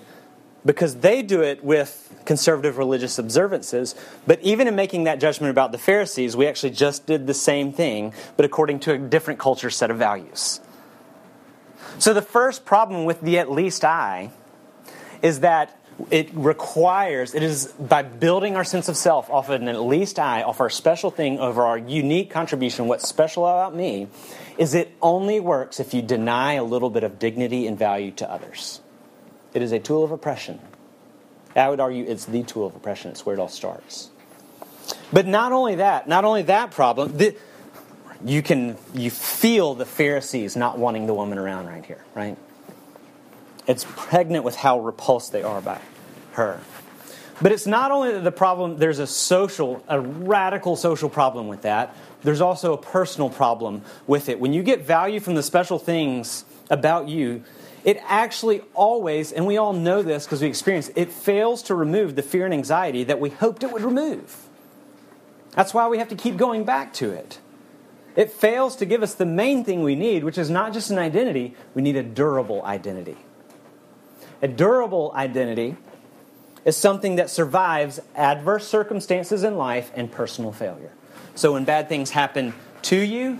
because 0.65 0.97
they 0.97 1.21
do 1.21 1.41
it 1.41 1.63
with 1.63 2.13
conservative 2.25 2.77
religious 2.77 3.17
observances. 3.17 3.95
But 4.27 4.41
even 4.41 4.67
in 4.67 4.75
making 4.75 5.05
that 5.05 5.19
judgment 5.19 5.51
about 5.51 5.71
the 5.71 5.77
Pharisees, 5.77 6.35
we 6.35 6.47
actually 6.47 6.71
just 6.71 7.05
did 7.05 7.27
the 7.27 7.33
same 7.33 7.73
thing, 7.73 8.13
but 8.37 8.45
according 8.45 8.79
to 8.81 8.93
a 8.93 8.97
different 8.97 9.39
culture 9.39 9.69
set 9.69 9.89
of 9.91 9.97
values. 9.97 10.61
So 11.97 12.13
the 12.13 12.21
first 12.21 12.65
problem 12.65 13.05
with 13.05 13.21
the 13.21 13.39
at 13.39 13.51
least 13.51 13.83
I 13.83 14.31
is 15.21 15.41
that 15.41 15.77
it 16.09 16.29
requires, 16.33 17.35
it 17.35 17.43
is 17.43 17.67
by 17.73 18.01
building 18.01 18.55
our 18.55 18.63
sense 18.63 18.89
of 18.89 18.97
self 18.97 19.29
off 19.29 19.49
of 19.49 19.61
an 19.61 19.67
at 19.67 19.81
least 19.81 20.17
I, 20.17 20.41
off 20.41 20.59
our 20.59 20.69
special 20.69 21.11
thing, 21.11 21.37
over 21.39 21.63
our 21.63 21.77
unique 21.77 22.31
contribution, 22.31 22.87
what's 22.87 23.07
special 23.07 23.45
about 23.45 23.75
me, 23.75 24.07
is 24.57 24.73
it 24.73 24.91
only 25.01 25.39
works 25.39 25.79
if 25.79 25.93
you 25.93 26.01
deny 26.01 26.53
a 26.53 26.63
little 26.63 26.89
bit 26.89 27.03
of 27.03 27.19
dignity 27.19 27.67
and 27.67 27.77
value 27.77 28.11
to 28.11 28.31
others. 28.31 28.81
It 29.53 29.61
is 29.61 29.71
a 29.71 29.79
tool 29.79 30.03
of 30.03 30.11
oppression. 30.11 30.59
I 31.55 31.69
would 31.69 31.79
argue 31.79 32.05
it's 32.05 32.25
the 32.25 32.43
tool 32.43 32.67
of 32.67 32.75
oppression. 32.75 33.11
It's 33.11 33.25
where 33.25 33.35
it 33.35 33.39
all 33.39 33.49
starts. 33.49 34.09
But 35.11 35.27
not 35.27 35.51
only 35.51 35.75
that, 35.75 36.07
not 36.07 36.23
only 36.23 36.43
that 36.43 36.71
problem, 36.71 37.17
the, 37.17 37.35
you 38.23 38.41
can 38.41 38.77
you 38.93 39.09
feel 39.09 39.75
the 39.75 39.85
Pharisees 39.85 40.55
not 40.55 40.77
wanting 40.77 41.07
the 41.07 41.13
woman 41.13 41.37
around 41.37 41.67
right 41.67 41.85
here, 41.85 42.03
right? 42.15 42.37
It's 43.67 43.85
pregnant 43.95 44.43
with 44.43 44.55
how 44.55 44.79
repulsed 44.79 45.31
they 45.31 45.43
are 45.43 45.61
by 45.61 45.79
her. 46.33 46.61
But 47.41 47.51
it's 47.51 47.65
not 47.65 47.91
only 47.91 48.19
the 48.19 48.31
problem, 48.31 48.77
there's 48.77 48.99
a 48.99 49.07
social, 49.07 49.83
a 49.87 49.99
radical 49.99 50.75
social 50.75 51.09
problem 51.09 51.47
with 51.47 51.63
that, 51.63 51.95
there's 52.23 52.41
also 52.41 52.73
a 52.73 52.77
personal 52.77 53.29
problem 53.29 53.81
with 54.05 54.29
it. 54.29 54.39
When 54.39 54.53
you 54.53 54.61
get 54.61 54.85
value 54.85 55.19
from 55.19 55.33
the 55.33 55.41
special 55.41 55.79
things 55.79 56.45
about 56.69 57.09
you, 57.09 57.43
it 57.83 58.01
actually 58.05 58.61
always, 58.73 59.31
and 59.31 59.45
we 59.45 59.57
all 59.57 59.73
know 59.73 60.01
this 60.01 60.25
because 60.25 60.41
we 60.41 60.47
experience 60.47 60.89
it, 60.95 61.11
fails 61.11 61.63
to 61.63 61.75
remove 61.75 62.15
the 62.15 62.21
fear 62.21 62.45
and 62.45 62.53
anxiety 62.53 63.03
that 63.05 63.19
we 63.19 63.29
hoped 63.29 63.63
it 63.63 63.71
would 63.71 63.81
remove. 63.81 64.47
That's 65.51 65.73
why 65.73 65.87
we 65.87 65.97
have 65.97 66.09
to 66.09 66.15
keep 66.15 66.37
going 66.37 66.63
back 66.63 66.93
to 66.95 67.11
it. 67.11 67.39
It 68.15 68.31
fails 68.31 68.75
to 68.77 68.85
give 68.85 69.03
us 69.03 69.13
the 69.13 69.25
main 69.25 69.63
thing 69.63 69.83
we 69.83 69.95
need, 69.95 70.23
which 70.23 70.37
is 70.37 70.49
not 70.49 70.73
just 70.73 70.91
an 70.91 70.97
identity, 70.97 71.55
we 71.73 71.81
need 71.81 71.95
a 71.95 72.03
durable 72.03 72.63
identity. 72.63 73.17
A 74.41 74.47
durable 74.47 75.11
identity 75.15 75.77
is 76.65 76.77
something 76.77 77.15
that 77.15 77.29
survives 77.29 77.99
adverse 78.15 78.67
circumstances 78.67 79.43
in 79.43 79.57
life 79.57 79.91
and 79.95 80.11
personal 80.11 80.51
failure. 80.51 80.91
So 81.35 81.53
when 81.53 81.65
bad 81.65 81.89
things 81.89 82.11
happen 82.11 82.53
to 82.83 82.97
you, 82.97 83.39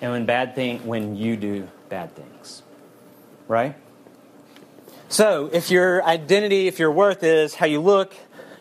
and 0.00 0.10
when 0.10 0.26
bad 0.26 0.54
thing 0.54 0.84
when 0.84 1.16
you 1.16 1.36
do 1.36 1.68
bad 1.88 2.14
things. 2.14 2.61
Right? 3.48 3.76
So, 5.08 5.50
if 5.52 5.70
your 5.70 6.02
identity, 6.04 6.68
if 6.68 6.78
your 6.78 6.90
worth 6.90 7.22
is 7.22 7.54
how 7.54 7.66
you 7.66 7.80
look, 7.80 8.14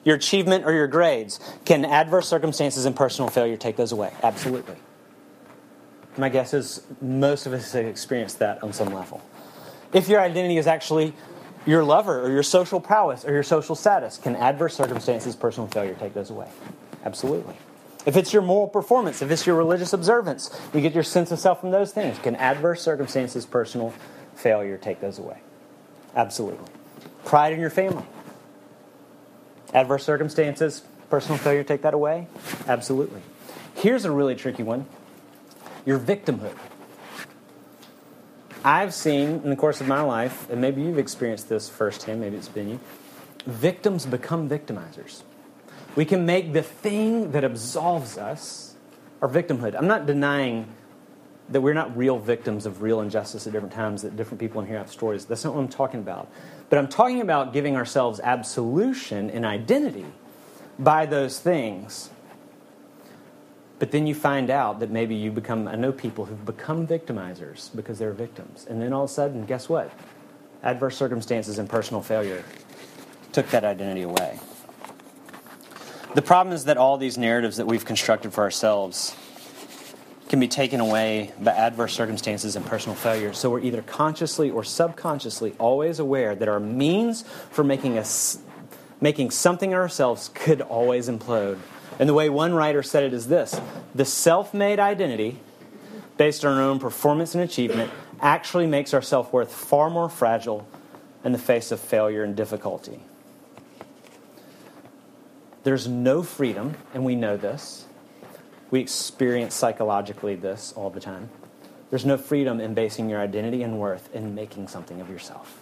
your 0.03 0.15
achievement, 0.15 0.65
or 0.65 0.73
your 0.73 0.87
grades, 0.87 1.39
can 1.63 1.85
adverse 1.85 2.27
circumstances 2.27 2.85
and 2.85 2.95
personal 2.95 3.29
failure 3.29 3.55
take 3.55 3.77
those 3.77 3.91
away? 3.91 4.11
Absolutely. 4.21 4.75
My 6.17 6.27
guess 6.27 6.53
is 6.53 6.85
most 6.99 7.45
of 7.45 7.53
us 7.53 7.71
have 7.71 7.85
experienced 7.85 8.39
that 8.39 8.61
on 8.63 8.73
some 8.73 8.93
level. 8.93 9.21
If 9.93 10.09
your 10.09 10.19
identity 10.19 10.57
is 10.57 10.67
actually 10.67 11.13
your 11.65 11.83
lover 11.83 12.21
or 12.21 12.31
your 12.31 12.43
social 12.43 12.79
prowess 12.79 13.23
or 13.23 13.33
your 13.33 13.43
social 13.43 13.75
status, 13.75 14.17
can 14.17 14.35
adverse 14.35 14.75
circumstances, 14.75 15.35
personal 15.35 15.67
failure 15.67 15.93
take 15.93 16.13
those 16.13 16.29
away? 16.29 16.49
Absolutely. 17.05 17.55
If 18.05 18.17
it's 18.17 18.33
your 18.33 18.41
moral 18.41 18.67
performance, 18.67 19.21
if 19.21 19.29
it's 19.29 19.45
your 19.45 19.55
religious 19.55 19.93
observance, 19.93 20.49
you 20.73 20.81
get 20.81 20.93
your 20.93 21.03
sense 21.03 21.31
of 21.31 21.39
self 21.39 21.61
from 21.61 21.71
those 21.71 21.91
things. 21.91 22.17
Can 22.19 22.35
adverse 22.35 22.81
circumstances, 22.81 23.45
personal 23.45 23.93
failure 24.41 24.77
take 24.77 24.99
those 24.99 25.19
away? 25.19 25.39
Absolutely. 26.15 26.67
Pride 27.25 27.53
in 27.53 27.59
your 27.59 27.69
family. 27.69 28.03
Adverse 29.73 30.03
circumstances, 30.03 30.83
personal 31.09 31.37
failure 31.37 31.63
take 31.63 31.83
that 31.83 31.93
away? 31.93 32.27
Absolutely. 32.67 33.21
Here's 33.75 34.05
a 34.05 34.11
really 34.11 34.35
tricky 34.35 34.63
one 34.63 34.85
your 35.85 35.97
victimhood. 35.99 36.55
I've 38.63 38.93
seen 38.93 39.41
in 39.43 39.49
the 39.49 39.55
course 39.55 39.81
of 39.81 39.87
my 39.87 40.01
life, 40.01 40.47
and 40.49 40.61
maybe 40.61 40.83
you've 40.83 40.99
experienced 40.99 41.49
this 41.49 41.67
firsthand, 41.67 42.21
maybe 42.21 42.37
it's 42.37 42.47
been 42.47 42.69
you, 42.69 42.79
victims 43.47 44.05
become 44.05 44.47
victimizers. 44.47 45.23
We 45.95 46.05
can 46.05 46.25
make 46.25 46.53
the 46.53 46.61
thing 46.61 47.31
that 47.31 47.43
absolves 47.43 48.19
us 48.19 48.75
our 49.21 49.27
victimhood. 49.27 49.75
I'm 49.75 49.87
not 49.87 50.05
denying 50.05 50.67
that 51.51 51.61
we're 51.61 51.73
not 51.73 51.95
real 51.95 52.17
victims 52.17 52.65
of 52.65 52.81
real 52.81 53.01
injustice 53.01 53.45
at 53.45 53.53
different 53.53 53.73
times, 53.73 54.01
that 54.01 54.15
different 54.15 54.39
people 54.39 54.61
in 54.61 54.67
here 54.67 54.77
have 54.77 54.91
stories. 54.91 55.25
That's 55.25 55.43
not 55.43 55.53
what 55.53 55.61
I'm 55.61 55.67
talking 55.67 55.99
about. 55.99 56.31
But 56.69 56.79
I'm 56.79 56.87
talking 56.87 57.21
about 57.21 57.53
giving 57.53 57.75
ourselves 57.75 58.19
absolution 58.21 59.29
and 59.29 59.45
identity 59.45 60.05
by 60.79 61.05
those 61.05 61.39
things. 61.39 62.09
But 63.79 63.91
then 63.91 64.07
you 64.07 64.15
find 64.15 64.49
out 64.49 64.79
that 64.79 64.91
maybe 64.91 65.15
you 65.15 65.31
become, 65.31 65.67
I 65.67 65.75
know 65.75 65.91
people 65.91 66.25
who've 66.25 66.45
become 66.45 66.87
victimizers 66.87 67.75
because 67.75 67.99
they're 67.99 68.13
victims. 68.13 68.65
And 68.69 68.81
then 68.81 68.93
all 68.93 69.03
of 69.03 69.09
a 69.09 69.13
sudden, 69.13 69.45
guess 69.45 69.67
what? 69.67 69.91
Adverse 70.63 70.95
circumstances 70.95 71.57
and 71.57 71.67
personal 71.67 72.01
failure 72.01 72.43
took 73.33 73.49
that 73.49 73.63
identity 73.63 74.03
away. 74.03 74.39
The 76.13 76.21
problem 76.21 76.53
is 76.53 76.65
that 76.65 76.77
all 76.77 76.97
these 76.97 77.17
narratives 77.17 77.57
that 77.57 77.65
we've 77.65 77.85
constructed 77.85 78.33
for 78.33 78.41
ourselves 78.43 79.15
can 80.31 80.39
be 80.39 80.47
taken 80.47 80.79
away 80.79 81.29
by 81.41 81.51
adverse 81.51 81.93
circumstances 81.93 82.55
and 82.55 82.65
personal 82.65 82.95
failure. 82.95 83.33
So 83.33 83.49
we're 83.49 83.59
either 83.59 83.81
consciously 83.81 84.49
or 84.49 84.63
subconsciously 84.63 85.53
always 85.59 85.99
aware 85.99 86.35
that 86.35 86.47
our 86.47 86.57
means 86.57 87.25
for 87.49 87.65
making 87.65 87.97
us 87.97 88.39
making 89.01 89.31
something 89.31 89.73
ourselves 89.73 90.31
could 90.33 90.61
always 90.61 91.09
implode. 91.09 91.59
And 91.99 92.07
the 92.07 92.13
way 92.13 92.29
one 92.29 92.53
writer 92.53 92.81
said 92.81 93.03
it 93.03 93.11
is 93.11 93.27
this 93.27 93.59
the 93.93 94.05
self 94.05 94.53
made 94.53 94.79
identity, 94.79 95.37
based 96.15 96.45
on 96.45 96.57
our 96.57 96.63
own 96.63 96.79
performance 96.79 97.35
and 97.35 97.43
achievement, 97.43 97.91
actually 98.21 98.67
makes 98.67 98.93
our 98.93 99.01
self 99.01 99.33
worth 99.33 99.53
far 99.53 99.89
more 99.89 100.07
fragile 100.07 100.65
in 101.25 101.33
the 101.33 101.39
face 101.39 101.73
of 101.73 101.81
failure 101.81 102.23
and 102.23 102.37
difficulty. 102.37 103.01
There's 105.63 105.89
no 105.89 106.23
freedom, 106.23 106.75
and 106.93 107.03
we 107.03 107.17
know 107.17 107.35
this. 107.35 107.85
We 108.71 108.79
experience 108.79 109.53
psychologically 109.53 110.35
this 110.35 110.73
all 110.75 110.89
the 110.89 111.01
time. 111.01 111.29
There's 111.89 112.05
no 112.05 112.17
freedom 112.17 112.61
in 112.61 112.73
basing 112.73 113.09
your 113.09 113.19
identity 113.19 113.63
and 113.63 113.77
worth 113.79 114.13
in 114.15 114.33
making 114.33 114.69
something 114.69 115.01
of 115.01 115.09
yourself. 115.09 115.59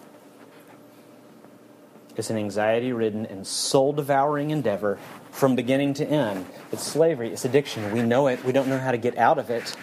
It's 2.16 2.30
an 2.30 2.36
anxiety 2.36 2.92
ridden 2.92 3.26
and 3.26 3.46
soul 3.46 3.92
devouring 3.92 4.50
endeavor 4.50 4.98
from 5.30 5.56
beginning 5.56 5.94
to 5.94 6.06
end. 6.06 6.46
It's 6.70 6.82
slavery, 6.82 7.32
it's 7.32 7.44
addiction. 7.44 7.92
We 7.92 8.02
know 8.02 8.28
it, 8.28 8.44
we 8.44 8.52
don't 8.52 8.68
know 8.68 8.78
how 8.78 8.92
to 8.92 8.98
get 8.98 9.18
out 9.18 9.38
of 9.38 9.50
it. 9.50 9.74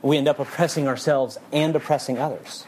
We 0.00 0.16
end 0.16 0.28
up 0.28 0.38
oppressing 0.38 0.88
ourselves 0.88 1.38
and 1.52 1.76
oppressing 1.76 2.18
others. 2.18 2.64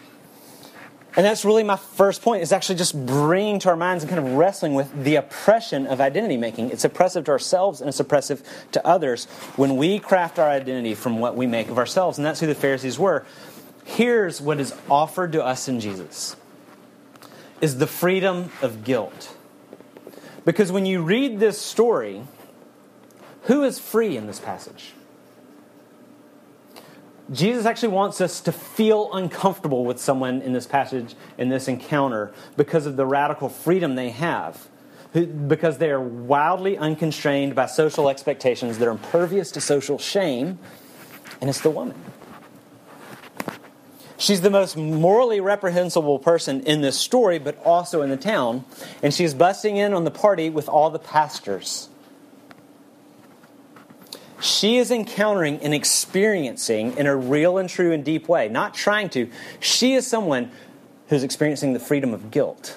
And 1.15 1.27
that's 1.27 1.45
really 1.45 1.63
my 1.63 1.77
first 1.77 2.23
point, 2.23 2.43
is 2.43 2.53
actually 2.53 2.77
just 2.77 3.07
bringing 3.07 3.59
to 3.61 3.69
our 3.69 3.77
minds 3.77 4.03
and 4.03 4.11
kind 4.11 4.27
of 4.27 4.33
wrestling 4.35 4.75
with 4.75 5.05
the 5.05 5.17
oppression 5.17 5.87
of 5.87 6.01
identity 6.01 6.39
making. 6.39 6.71
It's 6.71 6.85
oppressive 6.85 7.25
to 7.25 7.33
ourselves 7.33 7.81
and 7.81 7.89
it's 7.89 8.01
oppressive 8.01 8.43
to 8.73 8.87
others 8.87 9.27
when 9.57 9.77
we 9.77 9.99
craft 9.99 10.39
our 10.39 10.49
identity 10.49 10.95
from 10.95 11.19
what 11.19 11.37
we 11.37 11.47
make 11.47 11.69
of 11.69 11.77
ourselves. 11.77 12.17
And 12.17 12.25
that's 12.25 12.41
who 12.41 12.47
the 12.47 12.55
Pharisees 12.55 12.99
were. 12.99 13.27
Here's 13.85 14.41
what 14.41 14.59
is 14.59 14.75
offered 14.89 15.33
to 15.33 15.45
us 15.45 15.69
in 15.69 15.81
Jesus 15.81 16.37
is 17.61 17.79
the 17.79 17.87
freedom 17.87 18.51
of 18.61 18.83
guilt. 18.83 19.37
Because 20.45 20.73
when 20.73 20.85
you 20.87 21.03
read 21.03 21.39
this 21.39 21.61
story, 21.61 22.23
who 23.43 23.63
is 23.63 23.79
free 23.79 24.17
in 24.17 24.27
this 24.27 24.41
passage? 24.41 24.95
Jesus 27.33 27.65
actually 27.65 27.91
wants 27.91 28.21
us 28.21 28.41
to 28.43 28.53
feel 28.53 29.11
uncomfortable 29.13 29.85
with 29.85 29.99
someone 29.99 30.43
in 30.43 30.53
this 30.53 30.67
passage, 30.67 31.15
in 31.39 31.49
this 31.49 31.67
encounter, 31.67 32.33
because 32.57 32.85
of 32.87 32.97
the 32.97 33.07
radical 33.07 33.49
freedom 33.49 33.95
they 33.95 34.11
have. 34.11 34.69
Because 35.13 35.79
they 35.79 35.91
are 35.91 36.01
wildly 36.01 36.79
unconstrained 36.79 37.55
by 37.55 37.67
social 37.67 38.09
expectations, 38.09 38.79
they're 38.79 38.91
impervious 38.91 39.51
to 39.53 39.61
social 39.61 39.99
shame, 39.99 40.59
and 41.41 41.51
it's 41.51 41.61
the 41.61 41.71
woman. 41.71 42.01
She's 44.17 44.41
the 44.41 44.51
most 44.51 44.77
morally 44.77 45.41
reprehensible 45.41 46.19
person 46.19 46.63
in 46.63 46.81
this 46.81 46.99
story, 46.99 47.39
but 47.39 47.61
also 47.65 48.03
in 48.03 48.11
the 48.11 48.17
town, 48.17 48.65
and 49.03 49.13
she's 49.13 49.35
busting 49.35 49.77
in 49.77 49.93
on 49.93 50.05
the 50.05 50.11
party 50.11 50.49
with 50.49 50.69
all 50.69 50.91
the 50.91 50.99
pastors 50.99 51.89
she 54.43 54.79
is 54.79 54.91
encountering 54.91 55.61
and 55.61 55.73
experiencing 55.73 56.97
in 56.99 57.07
a 57.07 57.15
real 57.17 57.59
and 57.59 57.69
true 57.69 57.93
and 57.93 58.05
deep 58.05 58.29
way, 58.29 58.49
not 58.49 58.75
trying 58.75 59.09
to. 59.11 59.31
She 59.61 59.95
is 59.95 60.07
someone 60.07 60.51
who's 61.09 61.23
experiencing 61.23 61.73
the 61.73 61.79
freedom 61.79 62.13
of 62.13 62.31
guilt. 62.31 62.77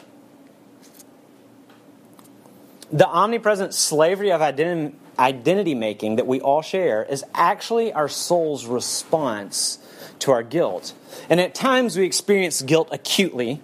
The 2.92 3.08
omnipresent 3.08 3.74
slavery 3.74 4.32
of 4.32 4.42
identity, 4.42 5.74
making 5.74 6.18
that 6.18 6.28
we 6.28 6.40
all 6.40 6.62
share 6.62 7.04
is 7.04 7.26
actually 7.34 7.92
our 7.92 8.08
soul's 8.08 8.68
response 8.68 9.80
to 10.20 10.32
our 10.32 10.44
guilt. 10.44 10.94
And 11.30 11.42
at 11.42 11.56
times 11.56 11.98
we 11.98 12.06
experience 12.06 12.62
guilt 12.62 12.90
acutely, 12.92 13.60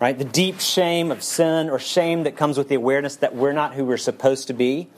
right? 0.00 0.18
The 0.18 0.24
deep 0.24 0.58
shame 0.58 1.12
of 1.12 1.22
sin 1.22 1.70
or 1.70 1.78
shame 1.78 2.24
that 2.24 2.36
comes 2.36 2.58
with 2.58 2.68
the 2.68 2.74
awareness 2.74 3.14
that 3.16 3.34
we're 3.34 3.52
not 3.52 3.74
who 3.74 3.84
we're 3.84 3.96
supposed 3.96 4.48
to 4.48 4.54
be 4.54 4.88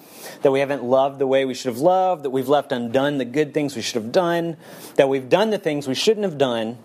that 0.43 0.51
we 0.51 0.61
haven't 0.61 0.85
loved 0.85 1.19
the 1.19 1.27
way 1.27 1.45
we 1.45 1.55
should 1.55 1.73
have 1.73 1.79
loved, 1.79 2.25
that 2.25 2.31
we've 2.31 2.49
left 2.49 2.73
undone 2.73 3.19
the 3.19 3.25
good 3.25 3.55
things 3.55 3.77
we 3.77 3.83
should 3.83 4.03
have 4.03 4.13
done, 4.13 4.57
that 4.97 5.09
we've 5.09 5.29
done 5.29 5.51
the 5.51 5.59
things 5.59 5.87
we 5.87 5.95
shouldn't 5.95 6.25
have 6.25 6.39
done, 6.39 6.79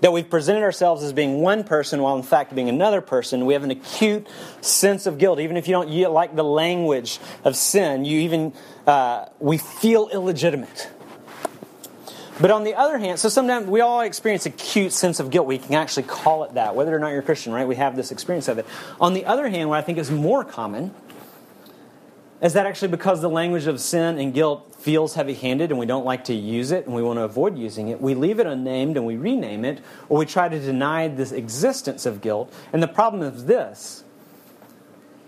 that 0.00 0.12
we've 0.12 0.28
presented 0.28 0.62
ourselves 0.62 1.02
as 1.02 1.12
being 1.12 1.40
one 1.40 1.64
person 1.64 2.02
while 2.02 2.16
in 2.16 2.22
fact 2.22 2.54
being 2.54 2.68
another 2.68 3.00
person. 3.00 3.46
We 3.46 3.54
have 3.54 3.64
an 3.64 3.70
acute 3.70 4.26
sense 4.60 5.06
of 5.06 5.18
guilt. 5.18 5.40
Even 5.40 5.56
if 5.56 5.68
you 5.68 5.72
don't 5.72 5.90
like 6.12 6.36
the 6.36 6.44
language 6.44 7.18
of 7.44 7.56
sin, 7.56 8.04
you 8.04 8.20
even, 8.20 8.52
uh, 8.86 9.26
we 9.38 9.58
feel 9.58 10.08
illegitimate. 10.08 10.90
But 12.38 12.50
on 12.50 12.64
the 12.64 12.74
other 12.74 12.98
hand, 12.98 13.18
so 13.18 13.30
sometimes 13.30 13.66
we 13.66 13.80
all 13.80 14.02
experience 14.02 14.44
acute 14.44 14.92
sense 14.92 15.20
of 15.20 15.30
guilt. 15.30 15.46
We 15.46 15.56
can 15.56 15.74
actually 15.74 16.02
call 16.02 16.44
it 16.44 16.54
that, 16.54 16.74
whether 16.74 16.94
or 16.94 16.98
not 16.98 17.08
you're 17.08 17.20
a 17.20 17.22
Christian, 17.22 17.52
right? 17.54 17.66
We 17.66 17.76
have 17.76 17.96
this 17.96 18.12
experience 18.12 18.48
of 18.48 18.58
it. 18.58 18.66
On 19.00 19.14
the 19.14 19.24
other 19.24 19.48
hand, 19.48 19.70
what 19.70 19.78
I 19.78 19.82
think 19.82 19.96
is 19.96 20.10
more 20.10 20.44
common 20.44 20.92
is 22.40 22.52
that 22.52 22.66
actually 22.66 22.88
because 22.88 23.22
the 23.22 23.30
language 23.30 23.66
of 23.66 23.80
sin 23.80 24.18
and 24.18 24.34
guilt 24.34 24.74
feels 24.78 25.14
heavy 25.14 25.34
handed 25.34 25.70
and 25.70 25.78
we 25.78 25.86
don't 25.86 26.04
like 26.04 26.24
to 26.24 26.34
use 26.34 26.70
it 26.70 26.86
and 26.86 26.94
we 26.94 27.02
want 27.02 27.18
to 27.18 27.22
avoid 27.22 27.56
using 27.56 27.88
it? 27.88 28.00
We 28.00 28.14
leave 28.14 28.38
it 28.40 28.46
unnamed 28.46 28.96
and 28.96 29.06
we 29.06 29.16
rename 29.16 29.64
it, 29.64 29.80
or 30.08 30.18
we 30.18 30.26
try 30.26 30.48
to 30.48 30.58
deny 30.58 31.08
this 31.08 31.32
existence 31.32 32.04
of 32.04 32.20
guilt. 32.20 32.52
And 32.72 32.82
the 32.82 32.88
problem 32.88 33.22
is 33.22 33.46
this 33.46 34.04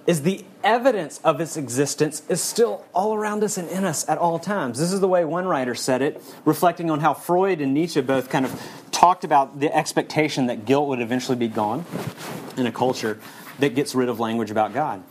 is 0.07 0.23
the 0.23 0.42
evidence 0.64 1.21
of 1.23 1.38
its 1.38 1.59
existence 1.59 2.23
is 2.31 2.40
still 2.40 2.83
all 2.94 3.14
around 3.14 3.44
us 3.44 3.59
and 3.59 3.68
in 3.68 3.85
us 3.85 4.09
at 4.09 4.16
all 4.16 4.38
times. 4.38 4.79
This 4.79 4.90
is 4.90 5.01
the 5.01 5.09
way 5.09 5.23
one 5.27 5.47
writer 5.47 5.75
said 5.75 6.01
it, 6.01 6.23
reflecting 6.47 6.90
on 6.90 7.01
how 7.01 7.12
Freud 7.12 7.61
and 7.61 7.75
Nietzsche 7.75 8.01
both 8.01 8.31
kind 8.31 8.47
of 8.47 8.62
talked 8.90 9.23
about 9.23 9.61
the 9.61 9.75
expectation 9.75 10.47
that 10.47 10.64
guilt 10.64 10.88
would 10.88 11.03
eventually 11.03 11.37
be 11.37 11.49
gone 11.49 11.85
in 12.57 12.66
a 12.66 12.73
culture 12.73 13.21
that 13.59 13.75
gets 13.75 13.94
rid 13.94 14.09
of 14.09 14.18
language 14.18 14.51
about 14.51 14.73
God. 14.73 15.03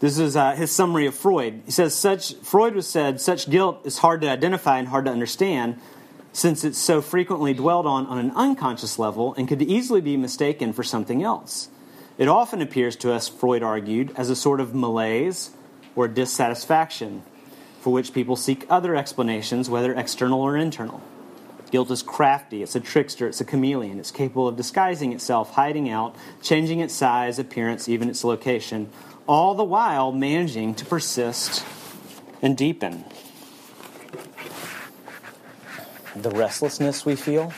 This 0.00 0.18
is 0.18 0.36
uh, 0.36 0.54
his 0.54 0.70
summary 0.70 1.06
of 1.06 1.14
Freud. 1.14 1.62
He 1.64 1.72
says, 1.72 1.94
such, 1.94 2.34
Freud 2.36 2.74
was 2.74 2.86
said, 2.86 3.20
such 3.20 3.50
guilt 3.50 3.80
is 3.84 3.98
hard 3.98 4.20
to 4.20 4.30
identify 4.30 4.78
and 4.78 4.88
hard 4.88 5.06
to 5.06 5.10
understand 5.10 5.80
since 6.32 6.62
it's 6.62 6.78
so 6.78 7.02
frequently 7.02 7.52
dwelled 7.52 7.86
on 7.86 8.06
on 8.06 8.18
an 8.18 8.30
unconscious 8.36 8.98
level 8.98 9.34
and 9.34 9.48
could 9.48 9.62
easily 9.62 10.00
be 10.00 10.16
mistaken 10.16 10.72
for 10.72 10.84
something 10.84 11.22
else. 11.22 11.68
It 12.16 12.28
often 12.28 12.62
appears 12.62 12.94
to 12.96 13.12
us, 13.12 13.28
Freud 13.28 13.62
argued, 13.62 14.12
as 14.16 14.30
a 14.30 14.36
sort 14.36 14.60
of 14.60 14.74
malaise 14.74 15.50
or 15.96 16.06
dissatisfaction 16.06 17.22
for 17.80 17.92
which 17.92 18.12
people 18.12 18.36
seek 18.36 18.66
other 18.68 18.94
explanations, 18.94 19.68
whether 19.70 19.94
external 19.94 20.40
or 20.40 20.56
internal. 20.56 21.02
Guilt 21.70 21.90
is 21.90 22.02
crafty, 22.02 22.62
it's 22.62 22.74
a 22.74 22.80
trickster, 22.80 23.26
it's 23.26 23.40
a 23.40 23.44
chameleon. 23.44 23.98
It's 24.00 24.10
capable 24.10 24.48
of 24.48 24.56
disguising 24.56 25.12
itself, 25.12 25.52
hiding 25.52 25.90
out, 25.90 26.16
changing 26.42 26.80
its 26.80 26.94
size, 26.94 27.38
appearance, 27.38 27.88
even 27.88 28.08
its 28.08 28.24
location, 28.24 28.90
all 29.28 29.54
the 29.54 29.64
while 29.64 30.10
managing 30.10 30.74
to 30.74 30.84
persist 30.84 31.64
and 32.42 32.56
deepen. 32.56 33.04
The 36.16 36.30
restlessness 36.30 37.04
we 37.06 37.14
feel, 37.14 37.52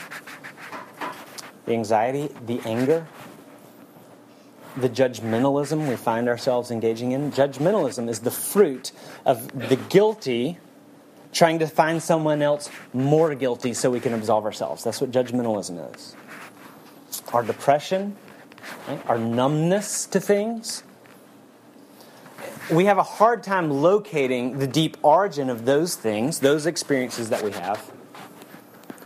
the 1.65 1.73
anxiety, 1.73 2.29
the 2.45 2.59
anger, 2.65 3.07
the 4.77 4.89
judgmentalism 4.89 5.89
we 5.89 5.95
find 5.95 6.27
ourselves 6.27 6.71
engaging 6.71 7.13
in. 7.13 7.31
Judgmentalism 7.31 8.09
is 8.09 8.19
the 8.19 8.31
fruit 8.31 8.91
of 9.25 9.47
the 9.69 9.77
guilty 9.77 10.57
trying 11.31 11.59
to 11.59 11.67
find 11.67 12.03
someone 12.03 12.41
else 12.41 12.69
more 12.93 13.33
guilty 13.35 13.73
so 13.73 13.89
we 13.89 13.99
can 13.99 14.13
absolve 14.13 14.45
ourselves. 14.45 14.83
That's 14.83 14.99
what 14.99 15.11
judgmentalism 15.11 15.95
is. 15.95 16.15
Our 17.33 17.43
depression, 17.43 18.17
right? 18.87 19.01
our 19.07 19.17
numbness 19.17 20.05
to 20.07 20.19
things. 20.19 20.83
We 22.69 22.85
have 22.85 22.97
a 22.97 23.03
hard 23.03 23.43
time 23.43 23.69
locating 23.69 24.59
the 24.59 24.67
deep 24.67 24.97
origin 25.01 25.49
of 25.49 25.65
those 25.65 25.95
things, 25.95 26.39
those 26.39 26.65
experiences 26.65 27.29
that 27.29 27.43
we 27.43 27.51
have 27.51 27.91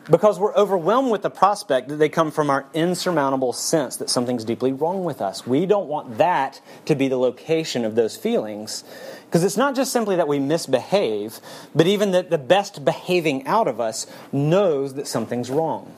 because 0.10 0.38
we're 0.40 0.54
overwhelmed 0.54 1.12
with 1.12 1.22
the 1.22 1.30
prospect 1.30 1.90
that 1.90 1.96
they 1.96 2.10
come 2.10 2.32
from 2.32 2.50
our 2.50 2.66
insurmountable 2.74 3.54
sense 3.54 3.98
that 3.98 4.10
something's 4.10 4.44
deeply 4.44 4.72
wrong 4.72 5.04
with 5.04 5.22
us. 5.22 5.48
We 5.48 5.66
don't 5.66 5.88
want 5.88 6.18
that 6.18 6.62
to 6.86 6.96
be 6.96 7.08
the 7.08 7.18
location 7.18 7.86
of 7.86 7.96
those 7.96 8.16
feelings. 8.16 8.84
Because 9.26 9.44
it's 9.44 9.58
not 9.58 9.76
just 9.76 9.92
simply 9.92 10.16
that 10.16 10.28
we 10.28 10.40
misbehave, 10.40 11.40
but 11.74 11.88
even 11.88 12.12
that 12.12 12.30
the 12.30 12.38
best 12.38 12.86
behaving 12.86 13.48
out 13.48 13.68
of 13.68 13.82
us 13.82 14.06
knows 14.32 14.94
that 14.94 15.08
something's 15.08 15.50
wrong. 15.50 15.96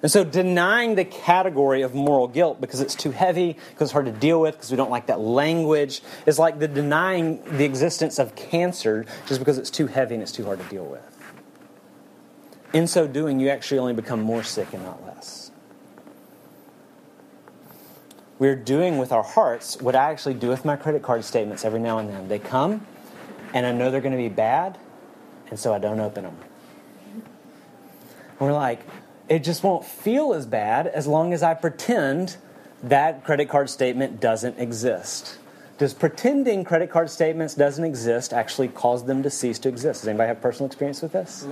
And 0.00 0.10
so 0.10 0.22
denying 0.22 0.94
the 0.94 1.04
category 1.04 1.82
of 1.82 1.94
moral 1.94 2.28
guilt 2.28 2.60
because 2.60 2.80
it's 2.80 2.94
too 2.94 3.10
heavy, 3.10 3.54
because 3.70 3.86
it's 3.86 3.92
hard 3.92 4.06
to 4.06 4.12
deal 4.12 4.40
with, 4.40 4.54
because 4.54 4.70
we 4.70 4.76
don't 4.76 4.90
like 4.90 5.06
that 5.06 5.20
language, 5.20 6.02
is 6.24 6.38
like 6.38 6.60
the 6.60 6.68
denying 6.68 7.42
the 7.56 7.64
existence 7.64 8.18
of 8.20 8.36
cancer 8.36 9.06
just 9.26 9.40
because 9.40 9.58
it's 9.58 9.70
too 9.70 9.88
heavy 9.88 10.14
and 10.14 10.22
it's 10.22 10.30
too 10.30 10.44
hard 10.44 10.60
to 10.60 10.64
deal 10.66 10.84
with. 10.84 11.02
In 12.72 12.86
so 12.86 13.08
doing, 13.08 13.40
you 13.40 13.48
actually 13.48 13.78
only 13.78 13.94
become 13.94 14.20
more 14.20 14.42
sick 14.42 14.72
and 14.72 14.84
not 14.84 15.04
less. 15.04 15.50
We're 18.38 18.56
doing 18.56 18.98
with 18.98 19.10
our 19.10 19.24
hearts 19.24 19.80
what 19.80 19.96
I 19.96 20.12
actually 20.12 20.34
do 20.34 20.48
with 20.48 20.64
my 20.64 20.76
credit 20.76 21.02
card 21.02 21.24
statements 21.24 21.64
every 21.64 21.80
now 21.80 21.98
and 21.98 22.08
then. 22.08 22.28
They 22.28 22.38
come, 22.38 22.86
and 23.52 23.66
I 23.66 23.72
know 23.72 23.90
they're 23.90 24.00
going 24.00 24.12
to 24.12 24.18
be 24.18 24.28
bad, 24.28 24.78
and 25.50 25.58
so 25.58 25.74
I 25.74 25.80
don't 25.80 25.98
open 25.98 26.22
them. 26.22 26.36
And 27.14 28.48
we're 28.48 28.52
like, 28.52 28.80
it 29.28 29.44
just 29.44 29.62
won't 29.62 29.84
feel 29.84 30.32
as 30.32 30.46
bad 30.46 30.86
as 30.86 31.06
long 31.06 31.32
as 31.32 31.42
I 31.42 31.54
pretend 31.54 32.36
that 32.82 33.24
credit 33.24 33.48
card 33.48 33.68
statement 33.68 34.20
doesn't 34.20 34.58
exist. 34.58 35.38
Does 35.78 35.94
pretending 35.94 36.64
credit 36.64 36.90
card 36.90 37.08
statements 37.08 37.54
doesn't 37.54 37.84
exist 37.84 38.32
actually 38.32 38.68
cause 38.68 39.04
them 39.04 39.22
to 39.22 39.30
cease 39.30 39.60
to 39.60 39.68
exist? 39.68 40.00
Does 40.00 40.08
anybody 40.08 40.28
have 40.28 40.40
personal 40.40 40.66
experience 40.66 41.02
with 41.02 41.12
this? 41.12 41.46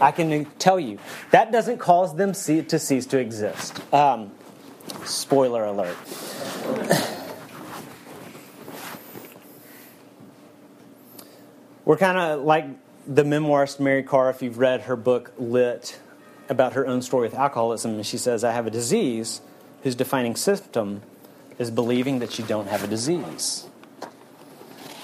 I 0.00 0.12
can 0.12 0.44
tell 0.58 0.78
you 0.78 0.98
that 1.32 1.50
doesn't 1.50 1.78
cause 1.78 2.14
them 2.14 2.32
to 2.32 2.78
cease 2.78 3.06
to 3.06 3.18
exist. 3.18 3.80
Um, 3.92 4.30
spoiler 5.04 5.64
alert. 5.64 5.96
We're 11.84 11.96
kind 11.96 12.18
of 12.18 12.42
like 12.42 12.66
the 13.06 13.24
memoirist 13.24 13.80
Mary 13.80 14.02
Karr, 14.02 14.30
if 14.30 14.42
you've 14.42 14.58
read 14.58 14.82
her 14.82 14.96
book 14.96 15.32
Lit 15.38 15.98
about 16.48 16.74
her 16.74 16.86
own 16.86 17.02
story 17.02 17.28
with 17.28 17.34
alcoholism, 17.34 17.94
and 17.94 18.06
she 18.06 18.18
says, 18.18 18.44
I 18.44 18.52
have 18.52 18.66
a 18.66 18.70
disease 18.70 19.40
whose 19.82 19.94
defining 19.94 20.36
symptom 20.36 21.02
is 21.58 21.70
believing 21.70 22.18
that 22.20 22.38
you 22.38 22.44
don't 22.44 22.68
have 22.68 22.84
a 22.84 22.86
disease. 22.86 23.66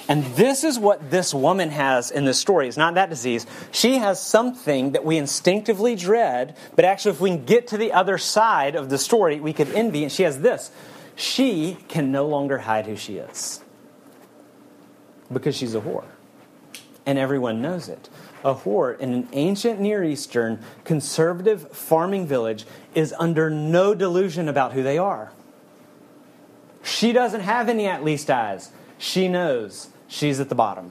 And 0.09 0.25
this 0.35 0.65
is 0.65 0.79
what 0.79 1.11
this 1.11 1.33
woman 1.33 1.71
has 1.71 2.11
in 2.11 2.25
this 2.25 2.39
story. 2.39 2.69
It's 2.69 2.77
not 2.77 2.95
that 2.95 3.09
disease. 3.09 3.47
She 3.71 3.99
has 3.99 4.21
something 4.21 4.93
that 4.93 5.05
we 5.05 5.17
instinctively 5.17 5.95
dread, 5.95 6.57
but 6.75 6.85
actually, 6.85 7.13
if 7.13 7.21
we 7.21 7.31
can 7.31 7.45
get 7.45 7.69
to 7.69 7.79
the 7.79 7.93
other 7.93 8.19
side 8.19 8.75
of 8.75 8.91
the 8.91 8.99
story, 8.99 9.41
we 9.41 9.53
could 9.53 9.71
envy. 9.71 10.03
And 10.03 10.13
she 10.13 10.25
has 10.25 10.41
this 10.41 10.71
she 11.15 11.77
can 11.89 12.11
no 12.11 12.27
longer 12.27 12.59
hide 12.59 12.87
who 12.87 12.97
she 12.97 13.17
is 13.17 13.61
because 15.33 15.57
she's 15.57 15.75
a 15.75 15.81
whore. 15.81 16.05
And 17.05 17.19
everyone 17.19 17.61
knows 17.61 17.89
it. 17.89 18.09
A 18.45 18.55
whore 18.55 18.99
in 18.99 19.13
an 19.15 19.29
ancient 19.33 19.81
Near 19.81 20.03
Eastern 20.03 20.61
conservative 20.85 21.71
farming 21.71 22.27
village 22.27 22.67
is 22.95 23.15
under 23.19 23.49
no 23.49 23.95
delusion 23.95 24.49
about 24.49 24.73
who 24.73 24.83
they 24.83 24.99
are. 24.99 25.33
She 26.83 27.13
doesn't 27.13 27.43
have 27.43 27.69
any 27.69 27.87
at 27.87 28.03
least 28.03 28.31
eyes. 28.31 28.71
She 28.99 29.29
knows 29.29 29.89
she's 30.09 30.41
at 30.41 30.49
the 30.49 30.55
bottom. 30.55 30.91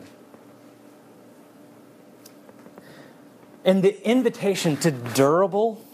And 3.66 3.84
the 3.84 4.10
invitation 4.10 4.78
to 4.78 4.92
durable, 4.92 5.86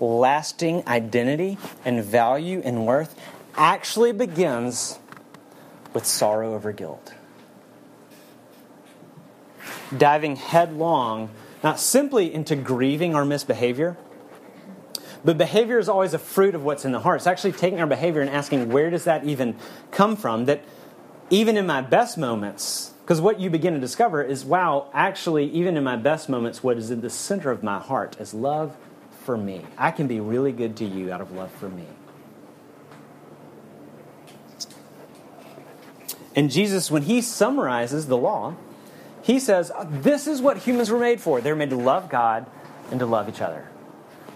lasting 0.00 0.86
identity 0.86 1.58
and 1.84 2.02
value 2.02 2.62
and 2.64 2.86
worth 2.86 3.18
actually 3.56 4.12
begins 4.12 4.98
with 5.92 6.06
sorrow 6.06 6.54
over 6.54 6.72
guilt. 6.72 7.14
Diving 9.96 10.36
headlong, 10.36 11.30
not 11.62 11.78
simply 11.78 12.32
into 12.32 12.56
grieving 12.56 13.14
our 13.14 13.24
misbehavior 13.24 13.96
but 15.24 15.38
behavior 15.38 15.78
is 15.78 15.88
always 15.88 16.12
a 16.12 16.18
fruit 16.18 16.54
of 16.54 16.64
what's 16.64 16.84
in 16.84 16.92
the 16.92 17.00
heart. 17.00 17.16
It's 17.16 17.26
actually 17.26 17.52
taking 17.52 17.80
our 17.80 17.86
behavior 17.86 18.20
and 18.20 18.28
asking, 18.28 18.68
where 18.68 18.90
does 18.90 19.04
that 19.04 19.24
even 19.24 19.56
come 19.90 20.16
from? 20.16 20.44
That 20.44 20.62
even 21.30 21.56
in 21.56 21.66
my 21.66 21.80
best 21.80 22.18
moments, 22.18 22.92
because 23.00 23.22
what 23.22 23.40
you 23.40 23.48
begin 23.48 23.72
to 23.72 23.80
discover 23.80 24.22
is, 24.22 24.44
wow, 24.44 24.90
actually, 24.92 25.46
even 25.50 25.78
in 25.78 25.84
my 25.84 25.96
best 25.96 26.28
moments, 26.28 26.62
what 26.62 26.76
is 26.76 26.90
in 26.90 27.00
the 27.00 27.08
center 27.08 27.50
of 27.50 27.62
my 27.62 27.78
heart 27.78 28.20
is 28.20 28.34
love 28.34 28.76
for 29.24 29.38
me. 29.38 29.64
I 29.78 29.90
can 29.90 30.06
be 30.06 30.20
really 30.20 30.52
good 30.52 30.76
to 30.76 30.84
you 30.84 31.10
out 31.10 31.22
of 31.22 31.32
love 31.32 31.50
for 31.52 31.70
me. 31.70 31.86
And 36.36 36.50
Jesus, 36.50 36.90
when 36.90 37.02
he 37.02 37.22
summarizes 37.22 38.08
the 38.08 38.16
law, 38.18 38.56
he 39.24 39.40
says, 39.40 39.72
This 39.88 40.28
is 40.28 40.40
what 40.40 40.58
humans 40.58 40.90
were 40.90 41.00
made 41.00 41.20
for. 41.20 41.40
They're 41.40 41.56
made 41.56 41.70
to 41.70 41.76
love 41.76 42.08
God 42.08 42.46
and 42.92 43.00
to 43.00 43.06
love 43.06 43.28
each 43.28 43.40
other 43.40 43.66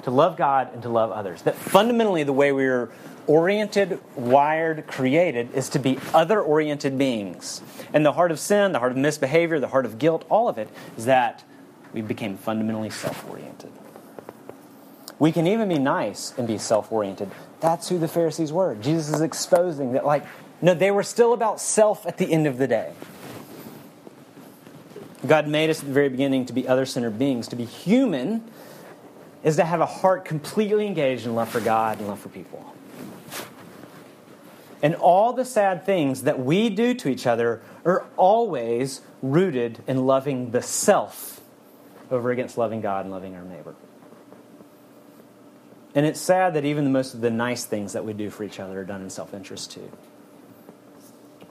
to 0.09 0.15
love 0.15 0.37
God 0.37 0.73
and 0.73 0.83
to 0.83 0.89
love 0.89 1.11
others. 1.11 1.43
That 1.43 1.55
fundamentally, 1.55 2.23
the 2.23 2.33
way 2.33 2.51
we're 2.51 2.91
oriented, 3.27 4.01
wired, 4.17 4.87
created 4.87 5.53
is 5.55 5.69
to 5.71 5.79
be 5.79 5.99
other 6.15 6.41
oriented 6.41 6.97
beings. 6.97 7.61
And 7.93 8.07
the 8.07 8.13
heart 8.13 8.31
of 8.31 8.39
sin, 8.39 8.73
the 8.73 8.79
heart 8.79 8.93
of 8.93 8.99
misbehavior, 8.99 9.61
the 9.61 9.69
heart 9.69 9.85
of 9.85 9.99
guilt, 9.99 10.25
all 10.31 10.49
of 10.49 10.57
it 10.57 10.69
is 10.97 11.05
that 11.05 11.45
we 11.93 12.01
became 12.01 12.39
fundamentally 12.39 12.91
self 12.91 13.29
oriented. 13.29 13.71
We 15.19 15.31
can 15.31 15.47
even 15.47 15.69
be 15.69 15.79
nice 15.79 16.33
and 16.39 16.47
be 16.47 16.57
self 16.59 16.91
oriented. 16.91 17.31
That's 17.61 17.89
who 17.89 17.99
the 17.99 18.09
Pharisees 18.09 18.53
were. 18.53 18.77
Jesus 18.77 19.17
is 19.17 19.21
exposing 19.21 19.93
that, 19.93 20.07
like, 20.07 20.25
no, 20.63 20.75
they 20.75 20.91
were 20.91 21.03
still 21.03 21.33
about 21.33 21.61
self 21.61 22.07
at 22.07 22.17
the 22.17 22.33
end 22.33 22.47
of 22.47 22.57
the 22.57 22.67
day. 22.67 22.93
God 25.27 25.49
made 25.49 25.71
us 25.71 25.81
at 25.81 25.87
the 25.87 25.93
very 25.93 26.09
beginning 26.09 26.47
to 26.47 26.53
be 26.53 26.69
other 26.69 26.87
centered 26.87 27.19
beings, 27.19 27.49
to 27.49 27.57
be 27.57 27.65
human 27.65 28.49
is 29.43 29.57
to 29.57 29.65
have 29.65 29.81
a 29.81 29.87
heart 29.87 30.25
completely 30.25 30.87
engaged 30.87 31.27
in 31.27 31.35
love 31.35 31.49
for 31.49 31.61
God 31.61 31.99
and 31.99 32.09
love 32.09 32.21
for 32.21 32.29
people. 32.29 32.75
And 34.83 34.95
all 34.95 35.33
the 35.33 35.45
sad 35.45 35.85
things 35.85 36.23
that 36.23 36.39
we 36.39 36.71
do 36.71 36.95
to 36.95 37.09
each 37.09 37.27
other 37.27 37.61
are 37.85 38.07
always 38.17 39.01
rooted 39.23 39.81
in 39.87 40.07
loving 40.07 40.51
the 40.53 40.63
self 40.63 41.41
over 42.11 42.31
against 42.31 42.57
loving 42.57 42.81
God 42.81 43.05
and 43.05 43.13
loving 43.13 43.35
our 43.35 43.43
neighbor. 43.43 43.75
And 45.95 46.07
it's 46.07 46.21
sad 46.21 46.55
that 46.55 46.65
even 46.65 46.85
the 46.85 46.91
most 46.91 47.15
of 47.15 47.21
the 47.21 47.31
nice 47.31 47.65
things 47.65 47.93
that 47.95 48.05
we 48.05 48.13
do 48.13 48.31
for 48.31 48.45
each 48.45 48.61
other 48.61 48.81
are 48.81 48.85
done 48.85 49.03
in 49.03 49.11
self 49.11 49.35
interest 49.35 49.73
too. 49.73 49.91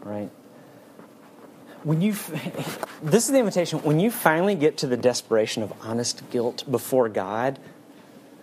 right? 0.01 0.29
When 1.87 2.01
you, 2.01 2.11
this 3.01 3.27
is 3.27 3.31
the 3.31 3.39
invitation. 3.39 3.79
When 3.79 4.01
you 4.01 4.11
finally 4.11 4.55
get 4.55 4.79
to 4.79 4.87
the 4.87 4.97
desperation 4.97 5.63
of 5.63 5.71
honest 5.81 6.29
guilt 6.31 6.69
before 6.69 7.07
God, 7.07 7.59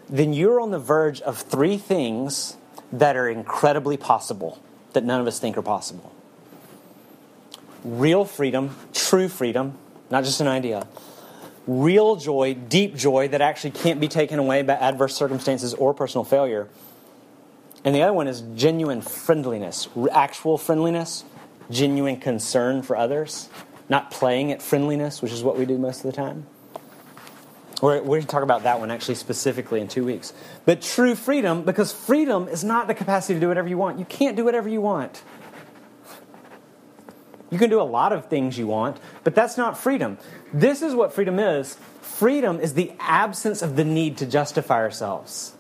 then 0.09 0.33
you're 0.33 0.63
on 0.63 0.71
the 0.71 0.79
verge 0.79 1.21
of 1.21 1.39
three 1.39 1.77
things 1.77 2.57
that 2.91 3.17
are 3.17 3.29
incredibly 3.29 3.99
possible 3.99 4.63
that 4.95 5.05
none 5.05 5.21
of 5.21 5.27
us 5.27 5.39
think 5.39 5.59
are 5.59 5.63
possible 5.63 6.11
real 7.85 8.25
freedom, 8.25 8.75
true 8.95 9.29
freedom, 9.29 9.77
not 10.09 10.25
just 10.25 10.41
an 10.41 10.47
idea, 10.47 10.87
real 11.67 12.17
joy, 12.17 12.55
deep 12.55 12.97
joy 12.97 13.29
that 13.29 13.43
actually 13.43 13.73
can't 13.73 14.01
be 14.01 14.09
taken 14.09 14.39
away 14.39 14.63
by 14.63 14.73
adverse 14.73 15.15
circumstances 15.15 15.75
or 15.75 15.93
personal 15.93 16.25
failure. 16.25 16.67
And 17.85 17.95
the 17.95 18.01
other 18.01 18.15
one 18.15 18.27
is 18.27 18.41
genuine 18.55 19.03
friendliness, 19.03 19.87
actual 20.11 20.57
friendliness, 20.57 21.25
genuine 21.71 22.19
concern 22.19 22.83
for 22.83 22.97
others, 22.97 23.49
not 23.89 24.11
playing 24.11 24.53
at 24.53 24.63
friendliness, 24.63 25.23
which 25.23 25.33
is 25.33 25.43
what 25.43 25.59
we 25.59 25.65
do 25.67 25.79
most 25.79 26.05
of 26.05 26.11
the 26.11 26.17
time. 26.17 26.47
We're, 27.83 28.01
we're 28.01 28.17
going 28.17 28.23
to 28.23 28.29
talk 28.29 28.43
about 28.43 28.63
that 28.63 28.81
one 28.81 28.91
actually 28.91 29.17
specifically 29.17 29.81
in 29.81 29.89
two 29.89 30.05
weeks. 30.05 30.33
But 30.65 30.81
true 30.81 31.15
freedom, 31.15 31.65
because 31.65 31.93
freedom 31.93 32.49
is 32.49 32.65
not 32.65 32.87
the 32.87 32.95
capacity 32.95 33.35
to 33.35 33.41
do 33.41 33.49
whatever 33.49 33.69
you 33.69 33.77
want. 33.77 33.99
You 33.99 34.05
can't 34.05 34.37
do 34.37 34.45
whatever 34.45 34.69
you 34.69 34.81
want. 34.81 35.23
You 37.51 37.59
can 37.59 37.71
do 37.71 37.81
a 37.81 37.85
lot 37.85 38.13
of 38.13 38.27
things 38.27 38.59
you 38.59 38.67
want, 38.67 38.97
but 39.23 39.35
that's 39.35 39.57
not 39.57 39.79
freedom. 39.79 40.19
This 40.53 40.83
is 40.83 40.95
what 40.95 41.13
freedom 41.13 41.39
is 41.39 41.77
freedom 42.01 42.61
is 42.61 42.75
the 42.75 42.93
absence 43.01 43.61
of 43.61 43.77
the 43.77 43.85
need 43.85 44.17
to 44.19 44.27
justify 44.27 44.77
ourselves. 44.77 45.55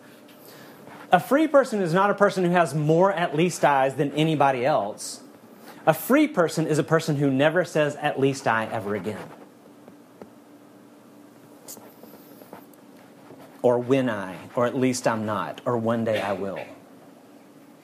A 1.10 1.20
free 1.20 1.48
person 1.48 1.80
is 1.80 1.92
not 1.92 2.10
a 2.10 2.14
person 2.14 2.44
who 2.44 2.50
has 2.50 2.74
more 2.74 3.12
at 3.12 3.36
least 3.36 3.64
eyes 3.64 3.94
than 3.94 4.12
anybody 4.12 4.64
else. 4.64 5.20
A 5.86 5.92
free 5.92 6.26
person 6.26 6.66
is 6.66 6.78
a 6.78 6.84
person 6.84 7.16
who 7.16 7.30
never 7.30 7.64
says 7.64 7.96
at 7.96 8.18
least 8.18 8.46
I 8.46 8.66
ever 8.66 8.94
again. 8.94 9.28
Or 13.60 13.78
when 13.78 14.08
I, 14.08 14.36
or 14.54 14.66
at 14.66 14.76
least 14.76 15.06
I'm 15.06 15.26
not, 15.26 15.60
or 15.66 15.76
one 15.76 16.04
day 16.04 16.20
I 16.20 16.32
will. 16.32 16.58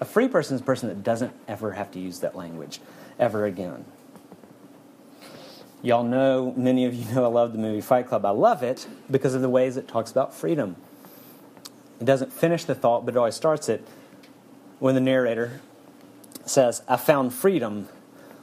A 0.00 0.04
free 0.04 0.28
person 0.28 0.54
is 0.54 0.62
a 0.62 0.64
person 0.64 0.88
that 0.88 1.02
doesn't 1.02 1.32
ever 1.46 1.72
have 1.72 1.90
to 1.92 2.00
use 2.00 2.20
that 2.20 2.34
language 2.34 2.80
ever 3.18 3.44
again. 3.44 3.84
Y'all 5.82 6.04
know, 6.04 6.54
many 6.56 6.86
of 6.86 6.94
you 6.94 7.14
know 7.14 7.24
I 7.24 7.28
love 7.28 7.52
the 7.52 7.58
movie 7.58 7.80
Fight 7.80 8.06
Club. 8.06 8.24
I 8.24 8.30
love 8.30 8.62
it 8.62 8.86
because 9.10 9.34
of 9.34 9.42
the 9.42 9.48
ways 9.48 9.76
it 9.76 9.88
talks 9.88 10.10
about 10.10 10.34
freedom. 10.34 10.76
It 12.00 12.04
doesn't 12.04 12.32
finish 12.32 12.64
the 12.64 12.74
thought, 12.74 13.04
but 13.04 13.14
it 13.14 13.18
always 13.18 13.34
starts 13.34 13.68
it 13.68 13.86
when 14.78 14.94
the 14.94 15.00
narrator 15.02 15.60
says, 16.44 16.82
I 16.88 16.96
found 16.96 17.32
freedom. 17.32 17.88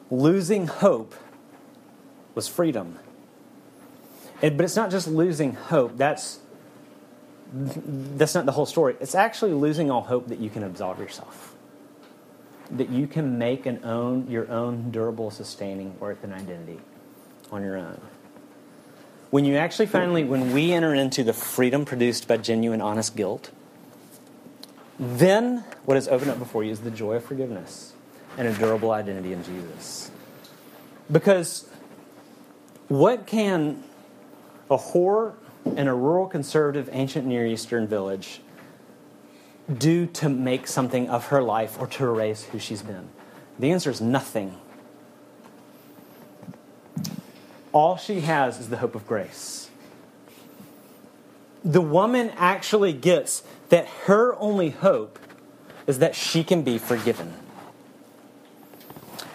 Losing 0.10 0.68
hope 0.68 1.16
was 2.36 2.48
freedom. 2.48 3.00
It, 4.42 4.56
but 4.56 4.64
it's 4.64 4.76
not 4.76 4.92
just 4.92 5.08
losing 5.08 5.54
hope. 5.54 5.98
That's, 5.98 6.40
that's 7.52 8.36
not 8.36 8.46
the 8.46 8.52
whole 8.52 8.66
story. 8.66 8.96
It's 9.00 9.16
actually 9.16 9.54
losing 9.54 9.90
all 9.90 10.02
hope 10.02 10.28
that 10.28 10.40
you 10.40 10.50
can 10.50 10.64
absolve 10.64 11.00
yourself. 11.00 11.56
That 12.72 12.90
you 12.90 13.08
can 13.08 13.38
make 13.38 13.66
and 13.66 13.84
own 13.84 14.30
your 14.30 14.50
own 14.52 14.92
durable, 14.92 15.32
sustaining 15.32 16.00
worth 16.00 16.24
and 16.24 16.34
identity 16.34 16.80
on 17.52 17.64
your 17.64 17.78
own. 17.78 18.00
When 19.30 19.44
you 19.44 19.58
actually 19.58 19.88
finally, 19.88 20.24
when 20.24 20.54
we 20.54 20.72
enter 20.72 20.94
into 20.94 21.24
the 21.24 21.34
freedom 21.34 21.84
produced 21.84 22.28
by 22.28 22.38
genuine, 22.38 22.82
honest 22.82 23.16
guilt, 23.16 23.52
then 25.00 25.64
what 25.86 25.98
is 25.98 26.08
opened 26.08 26.32
up 26.32 26.40
before 26.40 26.64
you 26.64 26.72
is 26.72 26.80
the 26.80 26.92
joy 26.92 27.16
of 27.16 27.24
forgiveness 27.24 27.94
and 28.38 28.48
a 28.48 28.54
durable 28.54 28.92
identity 28.92 29.34
in 29.34 29.44
Jesus. 29.44 30.12
Because 31.12 31.68
what 32.88 33.26
can 33.26 33.84
a 34.70 34.78
whore 34.78 35.34
in 35.66 35.88
a 35.88 35.96
rural 35.96 36.28
conservative 36.28 36.90
ancient 36.92 37.26
Near 37.28 37.46
Eastern 37.46 37.88
village 37.88 38.42
do 39.72 40.06
to 40.08 40.30
make 40.30 40.68
something 40.68 41.10
of 41.10 41.28
her 41.28 41.42
life 41.42 41.78
or 41.80 41.88
to 41.88 42.06
erase 42.06 42.44
who 42.46 42.60
she's 42.60 42.82
been? 42.82 43.10
The 43.60 43.72
answer 43.72 43.90
is 43.90 44.02
nothing 44.02 44.56
all 47.78 47.96
she 47.96 48.22
has 48.22 48.60
is 48.60 48.70
the 48.70 48.78
hope 48.78 48.96
of 48.96 49.06
grace. 49.06 49.70
The 51.64 51.82
woman 51.82 52.32
actually 52.36 52.92
gets 52.92 53.44
that 53.70 53.88
her 54.06 54.36
only 54.36 54.70
hope 54.70 55.20
is 55.86 56.00
that 56.00 56.16
she 56.16 56.44
can 56.44 56.64
be 56.64 56.78
forgiven. 56.78 57.34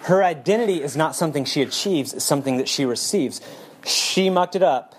Her 0.03 0.23
identity 0.23 0.81
is 0.81 0.97
not 0.97 1.15
something 1.15 1.45
she 1.45 1.61
achieves, 1.61 2.13
it's 2.13 2.25
something 2.25 2.57
that 2.57 2.67
she 2.67 2.85
receives. 2.85 3.41
She 3.85 4.29
mucked 4.29 4.55
it 4.55 4.63
up. 4.63 4.95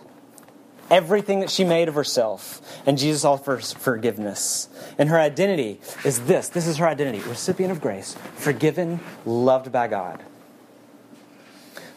Everything 0.91 1.41
that 1.41 1.51
she 1.51 1.65
made 1.65 1.89
of 1.89 1.95
herself. 1.95 2.61
And 2.87 2.99
Jesus 2.99 3.25
offers 3.25 3.73
forgiveness. 3.73 4.69
And 4.99 5.09
her 5.09 5.19
identity 5.19 5.81
is 6.05 6.21
this 6.21 6.49
this 6.49 6.67
is 6.67 6.79
her 6.79 6.87
identity 6.87 7.21
recipient 7.29 7.73
of 7.73 7.81
grace, 7.81 8.17
forgiven, 8.35 9.01
loved 9.25 9.73
by 9.73 9.89
God. 9.89 10.23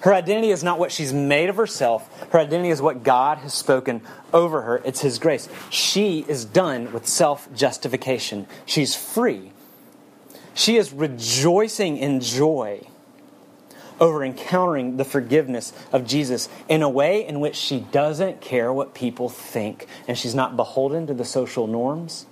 Her 0.01 0.13
identity 0.13 0.51
is 0.51 0.63
not 0.63 0.77
what 0.77 0.91
she's 0.91 1.11
made 1.11 1.49
of 1.49 1.55
herself. 1.55 2.07
Her 2.31 2.39
identity 2.39 2.69
is 2.69 2.81
what 2.81 3.03
God 3.03 3.39
has 3.39 3.53
spoken 3.53 4.01
over 4.31 4.61
her. 4.61 4.81
It's 4.85 5.01
His 5.01 5.17
grace. 5.17 5.49
She 5.69 6.23
is 6.27 6.45
done 6.45 6.91
with 6.91 7.07
self 7.07 7.51
justification. 7.55 8.45
She's 8.65 8.95
free. 8.95 9.51
She 10.53 10.77
is 10.77 10.93
rejoicing 10.93 11.97
in 11.97 12.19
joy 12.19 12.87
over 13.99 14.23
encountering 14.23 14.97
the 14.97 15.05
forgiveness 15.05 15.73
of 15.91 16.05
Jesus 16.05 16.49
in 16.69 16.83
a 16.83 16.89
way 16.89 17.25
in 17.25 17.39
which 17.39 17.55
she 17.55 17.79
doesn't 17.79 18.41
care 18.41 18.71
what 18.71 18.93
people 18.93 19.27
think 19.29 19.87
and 20.07 20.17
she's 20.17 20.35
not 20.35 20.55
beholden 20.55 21.07
to 21.07 21.13
the 21.13 21.25
social 21.25 21.65
norms 21.65 22.27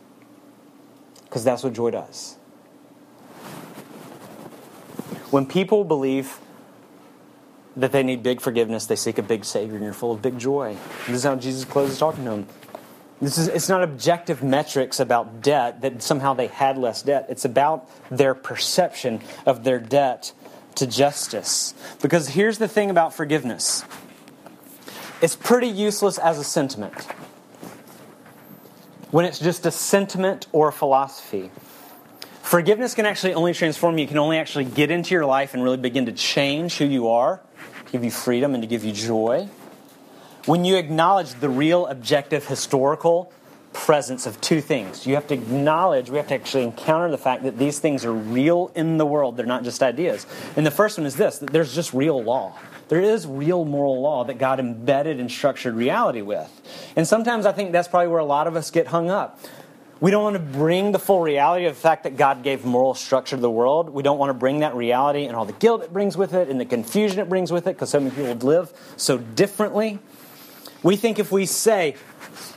because 1.24 1.44
that's 1.44 1.64
what 1.64 1.74
joy 1.74 1.90
does. 1.90 2.36
When 5.32 5.48
people 5.48 5.84
believe 5.84 6.40
that 7.78 7.92
they 7.92 8.04
need 8.04 8.24
big 8.24 8.42
forgiveness, 8.42 8.86
they 8.86 8.96
seek 8.96 9.18
a 9.18 9.24
big 9.24 9.46
Savior, 9.46 9.76
and 9.76 9.84
you're 9.84 9.94
full 9.94 10.12
of 10.12 10.22
big 10.22 10.40
joy. 10.40 10.78
This 11.08 11.18
is 11.18 11.24
how 11.24 11.36
Jesus 11.36 11.66
closes 11.66 11.98
talking 11.98 12.24
to 12.24 12.30
them. 12.32 12.48
This 13.22 13.38
is, 13.38 13.48
it's 13.48 13.70
not 13.70 13.82
objective 13.82 14.44
metrics 14.44 15.00
about 15.00 15.42
debt 15.42 15.82
that 15.82 16.02
somehow 16.02 16.34
they 16.34 16.48
had 16.48 16.78
less 16.78 17.02
debt. 17.02 17.28
It's 17.30 17.46
about 17.46 17.90
their 18.10 18.34
perception 18.34 19.22
of 19.46 19.64
their 19.64 19.80
debt 19.80 20.34
to 20.76 20.88
justice. 20.88 21.74
Because 22.02 22.30
here's 22.30 22.58
the 22.58 22.68
thing 22.68 22.90
about 22.90 23.14
forgiveness 23.14 23.84
it's 25.22 25.36
pretty 25.36 25.68
useless 25.68 26.18
as 26.18 26.38
a 26.38 26.44
sentiment. 26.44 27.02
When 29.12 29.24
it's 29.24 29.40
just 29.40 29.66
a 29.66 29.72
sentiment 29.72 30.48
or 30.52 30.68
a 30.68 30.74
philosophy. 30.74 31.52
Forgiveness 32.42 32.94
can 32.94 33.06
actually 33.06 33.34
only 33.34 33.54
transform 33.54 33.98
you. 33.98 34.04
You 34.04 34.08
can 34.08 34.18
only 34.18 34.38
actually 34.38 34.66
get 34.66 34.92
into 34.92 35.16
your 35.16 35.26
life 35.26 35.54
and 35.54 35.64
really 35.64 35.78
begin 35.78 36.06
to 36.08 36.12
change 36.12 36.78
who 36.78 36.86
you 36.86 37.08
are 37.08 37.42
give 37.92 38.04
you 38.04 38.12
freedom 38.12 38.54
and 38.54 38.64
to 38.64 38.68
give 38.68 38.84
you 38.84 38.92
joy. 38.92 39.50
When 40.46 40.64
you 40.64 40.76
acknowledge 40.76 41.34
the 41.40 41.50
real, 41.50 41.88
objective, 41.88 42.46
historical 42.48 43.32
presence 43.74 44.26
of 44.26 44.40
two 44.42 44.62
things, 44.62 45.06
you 45.08 45.16
have 45.16 45.28
to 45.28 45.34
acknowledge, 45.34 46.10
we 46.10 46.18
have 46.18 46.28
to 46.28 46.36
actually 46.36 46.64
encounter 46.64 47.10
the 47.10 47.18
fact 47.18 47.44
that 47.44 47.58
these 47.58 47.80
things 47.80 48.06
are 48.06 48.14
real 48.14 48.72
in 48.76 48.98
the 48.98 49.06
world. 49.06 49.38
They're 49.38 49.46
not 49.46 49.64
just 49.64 49.82
ideas. 49.82 50.26
And 50.56 50.66
the 50.66 50.72
first 50.72 50.98
one 50.98 51.08
is 51.08 51.16
this 51.16 51.40
that 51.40 51.52
there's 51.52 51.74
just 51.74 51.94
real 51.94 52.22
law. 52.22 52.56
There 52.88 53.02
is 53.02 53.26
real 53.26 53.66
moral 53.66 54.02
law 54.02 54.24
that 54.26 54.38
God 54.38 54.60
embedded 54.60 55.20
and 55.20 55.32
structured 55.32 55.74
reality 55.74 56.22
with. 56.22 56.50
And 56.96 57.08
sometimes 57.08 57.46
I 57.46 57.52
think 57.52 57.72
that's 57.72 57.88
probably 57.88 58.10
where 58.10 58.20
a 58.20 58.26
lot 58.26 58.46
of 58.46 58.56
us 58.56 58.70
get 58.70 58.88
hung 58.88 59.10
up. 59.10 59.40
We 60.06 60.12
don't 60.12 60.22
want 60.22 60.36
to 60.36 60.60
bring 60.60 60.92
the 60.92 61.00
full 61.00 61.20
reality 61.20 61.66
of 61.66 61.74
the 61.74 61.82
fact 61.82 62.04
that 62.04 62.16
God 62.16 62.44
gave 62.44 62.64
moral 62.64 62.94
structure 62.94 63.36
to 63.36 63.42
the 63.42 63.50
world. 63.50 63.90
We 63.90 64.04
don't 64.04 64.20
want 64.20 64.30
to 64.30 64.36
bring 64.36 64.60
that 64.60 64.76
reality 64.76 65.26
and 65.26 65.36
all 65.36 65.46
the 65.46 65.54
guilt 65.54 65.82
it 65.82 65.92
brings 65.92 66.16
with 66.16 66.36
it 66.36 66.48
and 66.48 66.62
the 66.62 66.66
confusion 66.66 67.18
it 67.18 67.28
brings 67.28 67.52
with 67.52 67.66
it 67.66 67.72
because 67.72 67.90
so 67.90 68.00
many 68.00 68.12
people 68.12 68.36
live 68.48 68.72
so 68.98 69.18
differently. 69.18 69.98
We 70.84 70.96
think 70.96 71.18
if 71.18 71.32
we 71.32 71.48
say, 71.48 71.96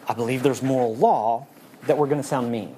I 0.06 0.12
believe 0.12 0.42
there's 0.42 0.62
moral 0.62 0.94
law, 0.94 1.46
that 1.86 1.96
we're 1.96 2.08
going 2.08 2.20
to 2.20 2.28
sound 2.28 2.52
mean. 2.52 2.76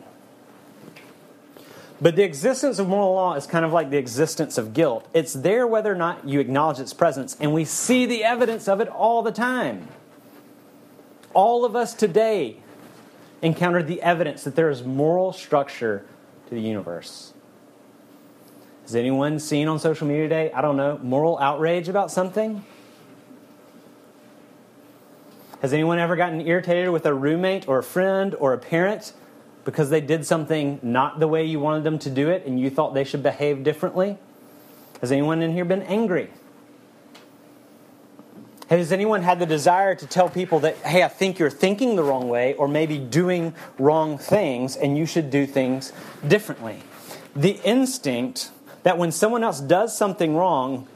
But 2.00 2.14
the 2.14 2.22
existence 2.22 2.78
of 2.78 2.86
moral 2.86 3.12
law 3.12 3.34
is 3.34 3.48
kind 3.48 3.64
of 3.64 3.72
like 3.72 3.90
the 3.90 3.98
existence 3.98 4.56
of 4.56 4.72
guilt. 4.72 5.04
It's 5.12 5.32
there 5.32 5.66
whether 5.66 5.90
or 5.90 5.96
not 5.96 6.28
you 6.28 6.38
acknowledge 6.38 6.78
its 6.78 6.94
presence, 6.94 7.36
and 7.40 7.52
we 7.52 7.64
see 7.64 8.06
the 8.06 8.22
evidence 8.22 8.68
of 8.68 8.80
it 8.80 8.86
all 8.86 9.24
the 9.24 9.32
time. 9.32 9.88
All 11.34 11.64
of 11.64 11.74
us 11.74 11.92
today 11.92 12.58
encountered 13.42 13.86
the 13.86 14.02
evidence 14.02 14.44
that 14.44 14.54
there 14.54 14.70
is 14.70 14.82
moral 14.82 15.32
structure 15.32 16.04
to 16.48 16.54
the 16.54 16.60
universe. 16.60 17.32
Has 18.82 18.94
anyone 18.94 19.38
seen 19.38 19.68
on 19.68 19.78
social 19.78 20.06
media 20.06 20.24
today, 20.24 20.52
I 20.52 20.60
don't 20.60 20.76
know, 20.76 20.98
moral 21.02 21.38
outrage 21.38 21.88
about 21.88 22.10
something? 22.10 22.64
Has 25.62 25.72
anyone 25.72 25.98
ever 25.98 26.16
gotten 26.16 26.40
irritated 26.40 26.88
with 26.90 27.06
a 27.06 27.14
roommate 27.14 27.68
or 27.68 27.78
a 27.78 27.82
friend 27.82 28.34
or 28.34 28.52
a 28.52 28.58
parent 28.58 29.12
because 29.64 29.90
they 29.90 30.00
did 30.00 30.26
something 30.26 30.80
not 30.82 31.20
the 31.20 31.28
way 31.28 31.44
you 31.44 31.60
wanted 31.60 31.84
them 31.84 31.98
to 32.00 32.10
do 32.10 32.30
it 32.30 32.46
and 32.46 32.58
you 32.58 32.70
thought 32.70 32.94
they 32.94 33.04
should 33.04 33.22
behave 33.22 33.62
differently? 33.62 34.18
Has 35.00 35.12
anyone 35.12 35.42
in 35.42 35.52
here 35.52 35.64
been 35.64 35.82
angry? 35.82 36.30
Has 38.70 38.92
anyone 38.92 39.24
had 39.24 39.40
the 39.40 39.46
desire 39.46 39.96
to 39.96 40.06
tell 40.06 40.28
people 40.28 40.60
that, 40.60 40.76
hey, 40.76 41.02
I 41.02 41.08
think 41.08 41.40
you're 41.40 41.50
thinking 41.50 41.96
the 41.96 42.04
wrong 42.04 42.28
way 42.28 42.54
or 42.54 42.68
maybe 42.68 42.98
doing 42.98 43.52
wrong 43.80 44.16
things 44.16 44.76
and 44.76 44.96
you 44.96 45.06
should 45.06 45.28
do 45.28 45.44
things 45.44 45.92
differently? 46.26 46.78
The 47.34 47.60
instinct 47.64 48.52
that 48.84 48.96
when 48.96 49.10
someone 49.10 49.42
else 49.42 49.60
does 49.60 49.96
something 49.96 50.36
wrong, 50.36 50.86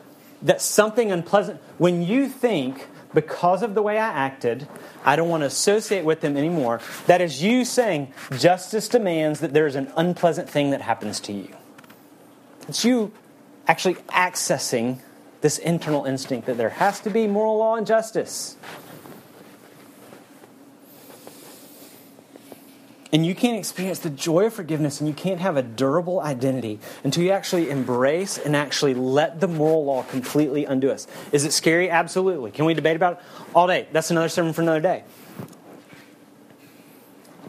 that 0.42 0.62
something 0.62 1.10
unpleasant, 1.10 1.60
when 1.78 2.02
you 2.02 2.28
think, 2.28 2.86
because 3.12 3.64
of 3.64 3.74
the 3.74 3.82
way 3.82 3.98
I 3.98 4.06
acted, 4.06 4.68
I 5.04 5.16
don't 5.16 5.28
want 5.28 5.40
to 5.40 5.46
associate 5.46 6.04
with 6.04 6.20
them 6.20 6.36
anymore, 6.36 6.80
that 7.08 7.20
is 7.20 7.42
you 7.42 7.64
saying, 7.64 8.14
justice 8.38 8.86
demands 8.86 9.40
that 9.40 9.52
there 9.52 9.66
is 9.66 9.74
an 9.74 9.90
unpleasant 9.96 10.48
thing 10.48 10.70
that 10.70 10.80
happens 10.80 11.18
to 11.20 11.32
you. 11.32 11.48
It's 12.68 12.84
you 12.84 13.10
actually 13.66 13.96
accessing 14.10 15.00
this 15.44 15.58
internal 15.58 16.06
instinct 16.06 16.46
that 16.46 16.56
there 16.56 16.70
has 16.70 17.00
to 17.00 17.10
be 17.10 17.26
moral 17.26 17.58
law 17.58 17.76
and 17.76 17.86
justice. 17.86 18.56
And 23.12 23.26
you 23.26 23.34
can't 23.34 23.58
experience 23.58 23.98
the 23.98 24.08
joy 24.08 24.46
of 24.46 24.54
forgiveness 24.54 25.02
and 25.02 25.08
you 25.08 25.12
can't 25.12 25.40
have 25.40 25.58
a 25.58 25.62
durable 25.62 26.18
identity 26.20 26.80
until 27.04 27.24
you 27.24 27.30
actually 27.30 27.68
embrace 27.68 28.38
and 28.38 28.56
actually 28.56 28.94
let 28.94 29.40
the 29.40 29.46
moral 29.46 29.84
law 29.84 30.02
completely 30.04 30.64
undo 30.64 30.90
us. 30.90 31.06
Is 31.30 31.44
it 31.44 31.52
scary? 31.52 31.90
Absolutely. 31.90 32.50
Can 32.50 32.64
we 32.64 32.72
debate 32.72 32.96
about 32.96 33.18
it 33.18 33.18
all 33.54 33.66
day? 33.66 33.86
That's 33.92 34.10
another 34.10 34.30
sermon 34.30 34.54
for 34.54 34.62
another 34.62 34.80
day. 34.80 35.04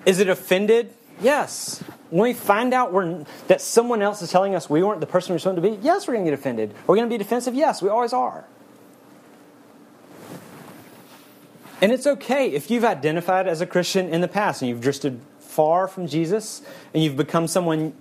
Is 0.06 0.20
it 0.20 0.28
offended? 0.28 0.94
Yes. 1.22 1.84
When 2.10 2.24
we 2.24 2.34
find 2.34 2.74
out 2.74 2.94
that 3.48 3.62
someone 3.62 4.02
else 4.02 4.22
is 4.22 4.32
telling 4.32 4.56
us 4.56 4.70
we 4.70 4.84
weren't 4.84 5.00
the 5.00 5.08
person 5.08 5.34
we're 5.34 5.40
supposed 5.40 5.56
to 5.56 5.62
be, 5.62 5.80
yes, 5.82 6.08
we're 6.08 6.14
going 6.14 6.26
to 6.26 6.32
get 6.32 6.40
offended. 6.40 6.74
We're 6.88 6.96
going 6.96 7.10
to 7.10 7.14
be 7.14 7.18
defensive? 7.18 7.56
Yes, 7.56 7.82
we 7.82 7.90
always 7.90 8.14
are. 8.14 8.46
And 11.82 11.92
it's 11.92 12.08
okay 12.08 12.52
if 12.52 12.72
you've 12.72 12.86
identified 12.86 13.48
as 13.48 13.62
a 13.62 13.66
Christian 13.66 14.10
in 14.10 14.22
the 14.22 14.28
past 14.28 14.62
and 14.62 14.70
you've 14.70 14.82
drifted 14.82 15.20
far 15.40 15.88
from 15.88 16.08
Jesus 16.08 16.62
and 16.94 17.04
you've 17.04 17.18
become 17.18 17.48
someone 17.48 17.94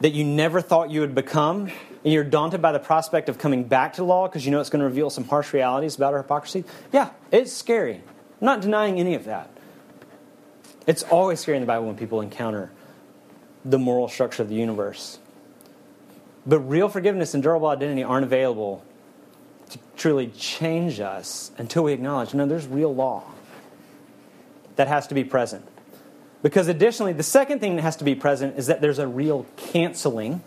that 0.00 0.10
you 0.10 0.24
never 0.24 0.60
thought 0.60 0.90
you 0.90 1.00
would 1.00 1.14
become, 1.14 1.70
and 2.04 2.12
you're 2.12 2.24
daunted 2.24 2.60
by 2.60 2.72
the 2.72 2.78
prospect 2.78 3.28
of 3.28 3.38
coming 3.38 3.64
back 3.64 3.94
to 3.94 4.04
law 4.04 4.28
because 4.28 4.44
you 4.44 4.50
know 4.50 4.60
it's 4.60 4.68
going 4.68 4.80
to 4.80 4.86
reveal 4.86 5.08
some 5.08 5.24
harsh 5.24 5.52
realities 5.52 5.96
about 5.96 6.12
our 6.12 6.22
hypocrisy, 6.22 6.64
yeah, 6.92 7.10
it's 7.30 7.52
scary. 7.52 7.94
I'm 7.94 8.46
not 8.46 8.60
denying 8.60 9.00
any 9.00 9.14
of 9.14 9.24
that. 9.24 9.53
It's 10.86 11.02
always 11.04 11.40
scary 11.40 11.56
in 11.56 11.62
the 11.62 11.66
Bible 11.66 11.86
when 11.86 11.96
people 11.96 12.20
encounter 12.20 12.70
the 13.64 13.78
moral 13.78 14.08
structure 14.08 14.42
of 14.42 14.48
the 14.48 14.54
universe. 14.54 15.18
But 16.46 16.60
real 16.60 16.88
forgiveness 16.88 17.32
and 17.32 17.42
durable 17.42 17.68
identity 17.68 18.02
aren't 18.02 18.24
available 18.24 18.84
to 19.70 19.78
truly 19.96 20.28
change 20.28 21.00
us 21.00 21.50
until 21.56 21.84
we 21.84 21.92
acknowledge 21.92 22.34
no, 22.34 22.46
there's 22.46 22.66
real 22.66 22.94
law 22.94 23.24
that 24.76 24.88
has 24.88 25.06
to 25.06 25.14
be 25.14 25.24
present. 25.24 25.66
Because 26.42 26.68
additionally, 26.68 27.14
the 27.14 27.22
second 27.22 27.60
thing 27.60 27.76
that 27.76 27.82
has 27.82 27.96
to 27.96 28.04
be 28.04 28.14
present 28.14 28.58
is 28.58 28.66
that 28.66 28.82
there's 28.82 28.98
a 28.98 29.08
real 29.08 29.46
canceling 29.56 30.42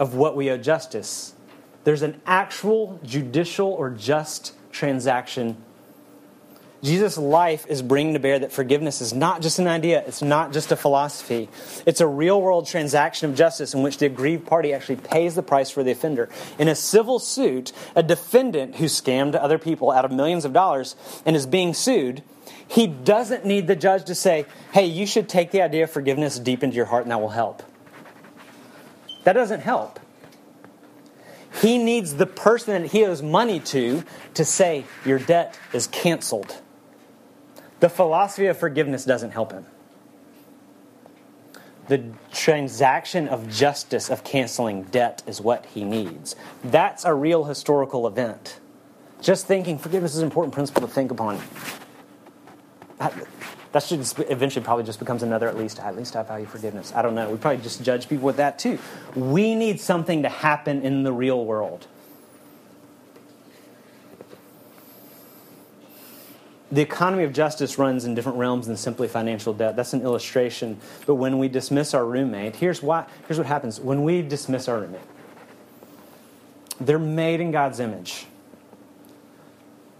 of 0.00 0.14
what 0.14 0.34
we 0.34 0.50
owe 0.50 0.56
justice. 0.56 1.34
There's 1.84 2.02
an 2.02 2.20
actual 2.26 2.98
judicial 3.04 3.68
or 3.68 3.90
just 3.90 4.54
transaction. 4.72 5.56
Jesus' 6.82 7.18
life 7.18 7.66
is 7.68 7.82
bringing 7.82 8.14
to 8.14 8.20
bear 8.20 8.38
that 8.38 8.52
forgiveness 8.52 9.00
is 9.00 9.12
not 9.12 9.42
just 9.42 9.58
an 9.58 9.66
idea, 9.66 10.02
it's 10.06 10.22
not 10.22 10.52
just 10.52 10.72
a 10.72 10.76
philosophy. 10.76 11.48
It's 11.84 12.00
a 12.00 12.06
real 12.06 12.40
world 12.40 12.66
transaction 12.66 13.30
of 13.30 13.36
justice 13.36 13.74
in 13.74 13.82
which 13.82 13.98
the 13.98 14.06
aggrieved 14.06 14.46
party 14.46 14.72
actually 14.72 14.96
pays 14.96 15.34
the 15.34 15.42
price 15.42 15.70
for 15.70 15.82
the 15.82 15.90
offender. 15.90 16.30
In 16.58 16.68
a 16.68 16.74
civil 16.74 17.18
suit, 17.18 17.72
a 17.94 18.02
defendant 18.02 18.76
who 18.76 18.86
scammed 18.86 19.34
other 19.34 19.58
people 19.58 19.90
out 19.90 20.04
of 20.04 20.10
millions 20.10 20.44
of 20.44 20.52
dollars 20.52 20.96
and 21.26 21.36
is 21.36 21.46
being 21.46 21.74
sued 21.74 22.22
he 22.70 22.86
doesn't 22.86 23.44
need 23.44 23.66
the 23.66 23.74
judge 23.74 24.04
to 24.04 24.14
say, 24.14 24.46
hey, 24.72 24.86
you 24.86 25.04
should 25.04 25.28
take 25.28 25.50
the 25.50 25.60
idea 25.60 25.84
of 25.84 25.90
forgiveness 25.90 26.38
deep 26.38 26.62
into 26.62 26.76
your 26.76 26.84
heart 26.84 27.02
and 27.02 27.10
that 27.10 27.20
will 27.20 27.28
help. 27.28 27.64
That 29.24 29.32
doesn't 29.32 29.60
help. 29.60 29.98
He 31.60 31.78
needs 31.78 32.14
the 32.14 32.26
person 32.26 32.80
that 32.80 32.92
he 32.92 33.04
owes 33.04 33.22
money 33.22 33.58
to 33.58 34.04
to 34.34 34.44
say, 34.44 34.84
your 35.04 35.18
debt 35.18 35.58
is 35.72 35.88
canceled. 35.88 36.60
The 37.80 37.88
philosophy 37.88 38.46
of 38.46 38.58
forgiveness 38.58 39.04
doesn't 39.04 39.30
help 39.30 39.52
him. 39.52 39.66
The 41.88 42.04
transaction 42.30 43.26
of 43.26 43.50
justice, 43.50 44.10
of 44.10 44.22
canceling 44.22 44.84
debt, 44.84 45.22
is 45.26 45.40
what 45.40 45.66
he 45.66 45.82
needs. 45.82 46.36
That's 46.62 47.04
a 47.04 47.12
real 47.12 47.44
historical 47.44 48.06
event. 48.06 48.60
Just 49.20 49.46
thinking 49.46 49.76
forgiveness 49.76 50.12
is 50.14 50.20
an 50.20 50.24
important 50.24 50.54
principle 50.54 50.82
to 50.82 50.88
think 50.88 51.10
upon 51.10 51.40
that 53.72 53.82
should 53.82 54.00
eventually 54.30 54.64
probably 54.64 54.84
just 54.84 54.98
becomes 54.98 55.22
another 55.22 55.48
at 55.48 55.56
least 55.56 55.78
at 55.78 55.96
least 55.96 56.16
I 56.16 56.22
value 56.22 56.46
forgiveness. 56.46 56.92
I 56.94 57.02
don't 57.02 57.14
know. 57.14 57.30
We 57.30 57.38
probably 57.38 57.62
just 57.62 57.82
judge 57.82 58.08
people 58.08 58.26
with 58.26 58.36
that 58.36 58.58
too. 58.58 58.78
We 59.14 59.54
need 59.54 59.80
something 59.80 60.22
to 60.22 60.28
happen 60.28 60.82
in 60.82 61.02
the 61.02 61.12
real 61.12 61.44
world. 61.44 61.86
The 66.72 66.80
economy 66.82 67.24
of 67.24 67.32
justice 67.32 67.78
runs 67.78 68.04
in 68.04 68.14
different 68.14 68.38
realms 68.38 68.68
than 68.68 68.76
simply 68.76 69.08
financial 69.08 69.52
debt. 69.52 69.74
That's 69.74 69.92
an 69.92 70.02
illustration. 70.02 70.78
But 71.04 71.16
when 71.16 71.38
we 71.38 71.48
dismiss 71.48 71.94
our 71.94 72.04
roommate, 72.04 72.56
here's 72.56 72.80
why 72.80 73.06
here's 73.26 73.38
what 73.38 73.46
happens. 73.46 73.80
When 73.80 74.04
we 74.04 74.22
dismiss 74.22 74.68
our 74.68 74.80
roommate, 74.80 75.00
they're 76.80 76.98
made 76.98 77.40
in 77.40 77.50
God's 77.50 77.80
image. 77.80 78.26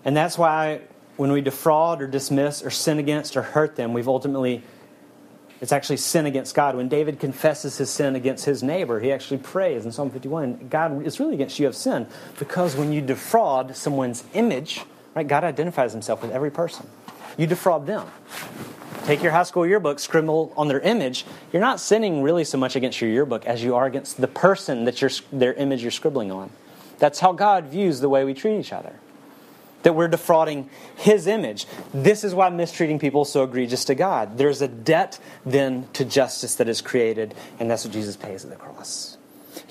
And 0.05 0.17
that's 0.17 0.39
why 0.39 0.83
when 1.17 1.33
we 1.33 1.41
defraud 1.41 2.01
or 2.01 2.07
dismiss 2.07 2.63
or 2.63 2.71
sin 2.71 2.99
against 2.99 3.37
or 3.37 3.43
hurt 3.43 3.77
them, 3.77 3.93
we've 3.93 4.09
ultimately, 4.09 4.63
it's 5.61 5.73
actually 5.73 5.99
sin 5.99 6.25
against 6.25 6.55
God. 6.55 6.77
When 6.77 6.89
David 6.89 7.21
confesses 7.21 7.77
his 7.77 7.91
sin 7.91 8.17
against 8.17 8.47
his 8.47 8.63
neighbor, 8.63 9.01
he 9.01 9.13
actually 9.13 9.39
prays 9.39 9.85
in 9.85 9.93
Psalm 9.93 10.11
51 10.11 10.69
God, 10.71 11.05
it's 11.05 11.21
really 11.21 11.35
against 11.35 11.59
you 11.59 11.67
of 11.67 11.77
sin. 11.77 12.07
Because 12.39 12.75
when 12.75 12.93
you 12.93 13.03
defraud 13.03 13.77
someone's 13.77 14.25
image, 14.33 14.83
right, 15.15 15.27
God 15.27 15.45
identifies 15.45 15.93
himself 15.93 16.23
with 16.23 16.31
every 16.31 16.51
person. 16.51 16.87
You 17.37 17.47
defraud 17.47 17.87
them. 17.87 18.07
Take 19.05 19.23
your 19.23 19.33
high 19.33 19.45
school 19.45 19.67
yearbook, 19.67 19.99
scribble 19.99 20.53
on 20.57 20.69
their 20.69 20.81
image. 20.81 21.25
You're 21.53 21.63
not 21.63 21.81
sinning 21.81 22.23
really 22.23 22.45
so 22.45 22.59
much 22.59 22.77
against 22.77 23.01
your 23.01 23.11
yearbook 23.11 23.47
as 23.47 23.63
you 23.65 23.75
are 23.75 23.87
against 23.87 24.21
the 24.21 24.29
person 24.29 24.85
that 24.85 25.01
you're, 25.01 25.11
their 25.33 25.55
image 25.55 25.83
you're 25.83 25.91
scribbling 25.91 26.31
on. 26.31 26.51
That's 26.99 27.21
how 27.21 27.33
God 27.33 27.67
views 27.67 28.01
the 28.01 28.09
way 28.09 28.25
we 28.25 28.35
treat 28.35 28.59
each 28.61 28.73
other 28.73 28.95
that 29.83 29.95
we're 29.95 30.09
defrauding 30.09 30.69
his 30.97 31.27
image. 31.27 31.67
This 31.95 32.25
is 32.25 32.35
why 32.35 32.49
mistreating 32.51 32.99
people 32.99 33.23
is 33.23 33.31
so 33.31 33.45
egregious 33.45 33.85
to 33.87 33.95
God. 33.95 34.39
There's 34.39 34.61
a 34.61 34.69
debt 34.69 35.19
then 35.45 35.89
to 35.95 36.05
justice 36.05 36.57
that 36.57 36.69
is 36.69 36.81
created, 36.81 37.35
and 37.59 37.71
that's 37.71 37.85
what 37.85 37.93
Jesus 37.93 38.17
pays 38.17 38.45
at 38.45 38.51
the 38.51 38.57
cross. 38.57 39.17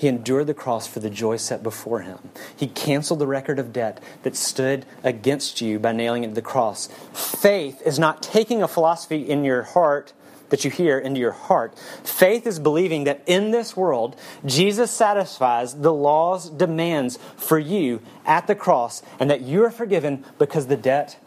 He 0.00 0.08
endured 0.08 0.46
the 0.46 0.54
cross 0.54 0.86
for 0.86 0.98
the 0.98 1.10
joy 1.10 1.36
set 1.36 1.62
before 1.62 2.00
him. 2.00 2.30
He 2.56 2.68
canceled 2.68 3.18
the 3.18 3.26
record 3.26 3.58
of 3.58 3.70
debt 3.70 4.02
that 4.22 4.34
stood 4.34 4.86
against 5.04 5.60
you 5.60 5.78
by 5.78 5.92
nailing 5.92 6.24
it 6.24 6.28
to 6.28 6.32
the 6.32 6.40
cross. 6.40 6.88
Faith 7.12 7.82
is 7.84 7.98
not 7.98 8.22
taking 8.22 8.62
a 8.62 8.66
philosophy 8.66 9.28
in 9.28 9.44
your 9.44 9.60
heart 9.60 10.14
that 10.48 10.64
you 10.64 10.70
hear 10.70 10.98
into 10.98 11.20
your 11.20 11.32
heart. 11.32 11.78
Faith 12.02 12.46
is 12.46 12.58
believing 12.58 13.04
that 13.04 13.22
in 13.26 13.50
this 13.50 13.76
world, 13.76 14.16
Jesus 14.46 14.90
satisfies 14.90 15.74
the 15.74 15.92
law's 15.92 16.48
demands 16.48 17.18
for 17.36 17.58
you 17.58 18.00
at 18.24 18.46
the 18.46 18.54
cross 18.54 19.02
and 19.18 19.28
that 19.28 19.42
you 19.42 19.62
are 19.66 19.70
forgiven 19.70 20.24
because 20.38 20.68
the 20.68 20.78
debt 20.78 21.18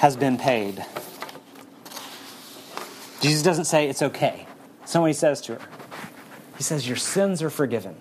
has 0.00 0.18
been 0.18 0.36
paid. 0.36 0.84
Jesus 3.22 3.42
doesn't 3.42 3.64
say 3.64 3.88
it's 3.88 4.02
okay. 4.02 4.46
He 4.84 5.12
says 5.14 5.40
to 5.40 5.54
her. 5.54 5.75
He 6.56 6.62
says, 6.62 6.86
Your 6.86 6.96
sins 6.96 7.42
are 7.42 7.50
forgiven. 7.50 7.96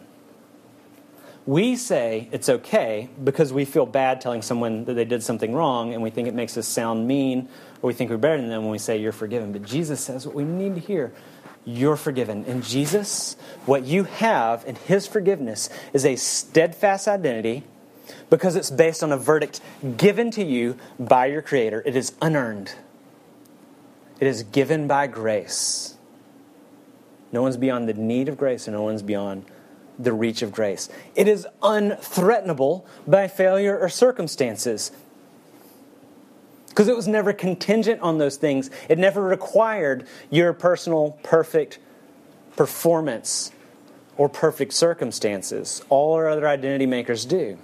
We 1.46 1.76
say 1.76 2.28
it's 2.32 2.50
okay 2.50 3.10
because 3.24 3.54
we 3.54 3.66
feel 3.66 3.86
bad 3.86 4.20
telling 4.20 4.42
someone 4.42 4.86
that 4.86 4.96
they 4.96 5.06
did 5.06 5.22
something 5.22 5.54
wrong 5.54 5.94
and 5.94 6.02
we 6.02 6.10
think 6.10 6.28
it 6.28 6.34
makes 6.34 6.58
us 6.58 6.68
sound 6.68 7.08
mean 7.08 7.48
or 7.82 7.88
we 7.88 7.94
think 7.94 8.10
we're 8.10 8.18
better 8.18 8.38
than 8.38 8.50
them 8.50 8.64
when 8.64 8.72
we 8.72 8.80
say 8.80 8.98
you're 8.98 9.12
forgiven. 9.12 9.52
But 9.52 9.62
Jesus 9.62 10.02
says 10.02 10.26
what 10.26 10.34
we 10.34 10.44
need 10.44 10.74
to 10.74 10.82
hear 10.82 11.14
you're 11.66 11.98
forgiven. 11.98 12.46
In 12.46 12.62
Jesus, 12.62 13.36
what 13.66 13.86
you 13.86 14.04
have 14.04 14.64
in 14.66 14.76
His 14.76 15.08
forgiveness 15.08 15.70
is 15.94 16.06
a 16.06 16.16
steadfast 16.16 17.08
identity 17.08 17.64
because 18.30 18.56
it's 18.56 18.70
based 18.70 19.04
on 19.04 19.12
a 19.12 19.18
verdict 19.18 19.62
given 19.98 20.30
to 20.32 20.44
you 20.44 20.78
by 21.00 21.26
your 21.26 21.42
Creator. 21.42 21.82
It 21.86 21.96
is 21.96 22.14
unearned, 22.22 22.74
it 24.20 24.28
is 24.28 24.44
given 24.44 24.88
by 24.88 25.08
grace. 25.08 25.95
No 27.36 27.42
one's 27.42 27.58
beyond 27.58 27.90
the 27.90 27.94
need 27.94 28.30
of 28.30 28.38
grace, 28.38 28.66
and 28.66 28.78
no 28.78 28.84
one's 28.84 29.02
beyond 29.02 29.44
the 30.00 30.14
reach 30.14 30.42
of 30.42 30.54
grace. 30.54 30.88
It 31.16 31.28
is 31.28 31.46
unthreatenable 31.62 32.86
by 33.06 33.28
failure 33.28 33.78
or 33.78 33.90
circumstances. 33.90 34.94
Because 36.70 36.88
it 36.88 36.96
was 36.96 37.10
never 37.10 37.34
contingent 37.34 38.00
on 38.00 38.20
those 38.20 38.38
things. 38.38 38.70
It 38.88 38.98
never 38.98 39.22
required 39.22 40.08
your 40.30 40.54
personal 40.54 41.20
perfect 41.24 41.78
performance 42.56 43.52
or 44.16 44.30
perfect 44.30 44.72
circumstances. 44.72 45.84
All 45.90 46.14
our 46.14 46.30
other 46.30 46.48
identity 46.48 46.86
makers 46.86 47.26
do. 47.26 47.58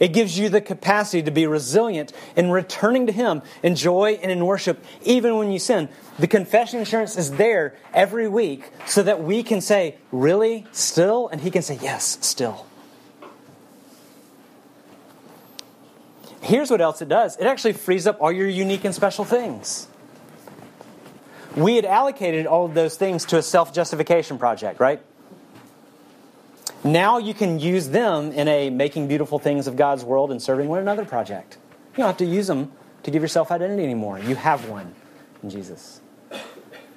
It 0.00 0.08
gives 0.08 0.38
you 0.38 0.48
the 0.48 0.60
capacity 0.60 1.22
to 1.22 1.30
be 1.30 1.46
resilient 1.46 2.12
in 2.36 2.50
returning 2.50 3.06
to 3.06 3.12
Him 3.12 3.42
in 3.62 3.76
joy 3.76 4.18
and 4.22 4.30
in 4.30 4.44
worship, 4.44 4.84
even 5.02 5.36
when 5.36 5.52
you 5.52 5.58
sin. 5.58 5.88
The 6.18 6.26
confession 6.26 6.78
insurance 6.80 7.16
is 7.16 7.32
there 7.32 7.76
every 7.94 8.28
week 8.28 8.70
so 8.86 9.02
that 9.02 9.22
we 9.22 9.42
can 9.42 9.60
say, 9.60 9.96
Really? 10.12 10.66
Still? 10.72 11.28
And 11.28 11.40
He 11.40 11.50
can 11.50 11.62
say, 11.62 11.78
Yes, 11.80 12.18
still. 12.20 12.66
Here's 16.40 16.70
what 16.70 16.80
else 16.80 17.02
it 17.02 17.08
does 17.08 17.36
it 17.36 17.46
actually 17.46 17.72
frees 17.72 18.06
up 18.06 18.20
all 18.20 18.30
your 18.30 18.48
unique 18.48 18.84
and 18.84 18.94
special 18.94 19.24
things. 19.24 19.88
We 21.56 21.76
had 21.76 21.86
allocated 21.86 22.46
all 22.46 22.66
of 22.66 22.74
those 22.74 22.96
things 22.96 23.24
to 23.26 23.38
a 23.38 23.42
self 23.42 23.72
justification 23.72 24.38
project, 24.38 24.78
right? 24.78 25.00
Now 26.86 27.18
you 27.18 27.34
can 27.34 27.58
use 27.58 27.88
them 27.88 28.30
in 28.30 28.46
a 28.46 28.70
making 28.70 29.08
beautiful 29.08 29.38
things 29.38 29.66
of 29.66 29.76
God's 29.76 30.04
world 30.04 30.30
and 30.30 30.40
serving 30.40 30.68
one 30.68 30.78
another 30.78 31.04
project. 31.04 31.58
You 31.92 31.98
don't 31.98 32.06
have 32.06 32.16
to 32.18 32.24
use 32.24 32.46
them 32.46 32.70
to 33.02 33.10
give 33.10 33.22
yourself 33.22 33.50
identity 33.50 33.82
anymore. 33.82 34.20
You 34.20 34.36
have 34.36 34.68
one 34.68 34.94
in 35.42 35.50
Jesus. 35.50 36.00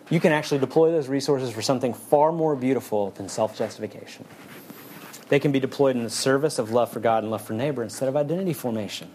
You 0.10 0.20
can 0.20 0.32
actually 0.32 0.60
deploy 0.60 0.92
those 0.92 1.08
resources 1.08 1.52
for 1.52 1.62
something 1.62 1.94
far 1.94 2.32
more 2.32 2.56
beautiful 2.56 3.12
than 3.12 3.30
self 3.30 3.58
justification. 3.58 4.26
They 5.30 5.40
can 5.40 5.52
be 5.52 5.60
deployed 5.60 5.96
in 5.96 6.04
the 6.04 6.10
service 6.10 6.60
of 6.60 6.72
love 6.72 6.92
for 6.92 7.00
God 7.00 7.24
and 7.24 7.32
love 7.32 7.44
for 7.44 7.54
neighbor 7.54 7.84
instead 7.84 8.10
of 8.10 8.16
identity 8.16 8.54
formation. 8.54 9.10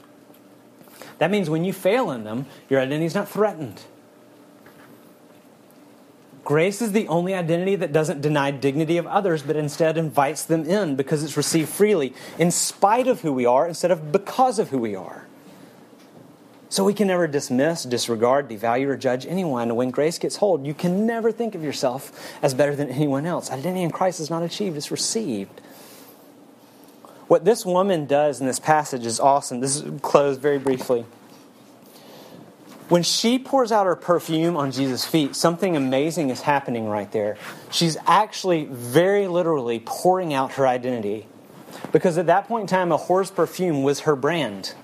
That 1.19 1.31
means 1.31 1.49
when 1.49 1.65
you 1.65 1.73
fail 1.73 2.11
in 2.11 2.25
them, 2.25 2.47
your 2.69 2.81
identity 2.81 3.07
is 3.07 3.15
not 3.15 3.29
threatened. 3.29 3.83
Grace 6.45 6.83
is 6.83 6.93
the 6.93 7.09
only 7.09 7.35
identity 7.35 7.75
that 7.77 7.93
doesn't 7.93 8.21
deny 8.21 8.51
dignity 8.51 8.99
of 8.99 9.07
others, 9.07 9.43
but 9.43 9.57
instead 9.57 9.97
invites 9.97 10.45
them 10.45 10.65
in 10.67 10.95
because 10.95 11.25
it's 11.25 11.37
received 11.37 11.71
freely, 11.71 12.13
in 12.39 12.51
spite 12.51 13.07
of 13.09 13.23
who 13.23 13.33
we 13.33 13.47
are, 13.47 13.67
instead 13.67 13.91
of 13.91 14.13
because 14.13 14.59
of 14.59 14.69
who 14.69 14.79
we 14.79 14.95
are. 14.95 15.27
So 16.69 16.85
we 16.85 16.93
can 16.93 17.07
never 17.07 17.27
dismiss, 17.27 17.85
disregard, 17.85 18.49
devalue, 18.49 18.89
or 18.89 18.97
judge 18.97 19.27
anyone. 19.27 19.75
When 19.77 19.91
grace 19.91 20.19
gets 20.19 20.37
hold, 20.37 20.67
you 20.67 20.75
can 20.75 21.07
never 21.07 21.31
think 21.31 21.55
of 21.55 21.63
yourself 21.63 22.37
as 22.43 22.53
better 22.53 22.75
than 22.75 22.89
anyone 22.91 23.27
else. 23.27 23.51
Identity 23.51 23.83
in 23.83 23.91
Christ 23.91 24.21
is 24.21 24.29
not 24.29 24.43
achieved, 24.43 24.77
it's 24.77 24.91
received. 24.91 25.61
What 27.27 27.45
this 27.45 27.65
woman 27.65 28.07
does 28.07 28.41
in 28.41 28.47
this 28.47 28.59
passage 28.59 29.07
is 29.07 29.19
awesome. 29.19 29.61
This 29.61 29.77
is 29.77 30.01
closed 30.03 30.41
very 30.41 30.59
briefly. 30.59 31.07
When 32.89 33.03
she 33.03 33.39
pours 33.39 33.73
out 33.73 33.87
her 33.87 33.97
perfume 33.97 34.57
on 34.57 34.71
Jesus' 34.71 35.07
feet, 35.07 35.35
something 35.35 35.75
amazing 35.75 36.29
is 36.29 36.43
happening 36.43 36.87
right 36.87 37.11
there. 37.11 37.39
She's 37.71 37.97
actually 38.07 38.67
very 38.67 39.27
literally 39.27 39.83
pouring 39.85 40.35
out 40.35 40.53
her 40.53 40.67
identity. 40.67 41.27
Because 41.93 42.19
at 42.19 42.27
that 42.27 42.47
point 42.47 42.63
in 42.63 42.67
time, 42.67 42.93
a 42.93 42.99
whore's 42.99 43.31
perfume 43.31 43.83
was 43.83 44.01
her 44.01 44.15
brand. 44.15 44.75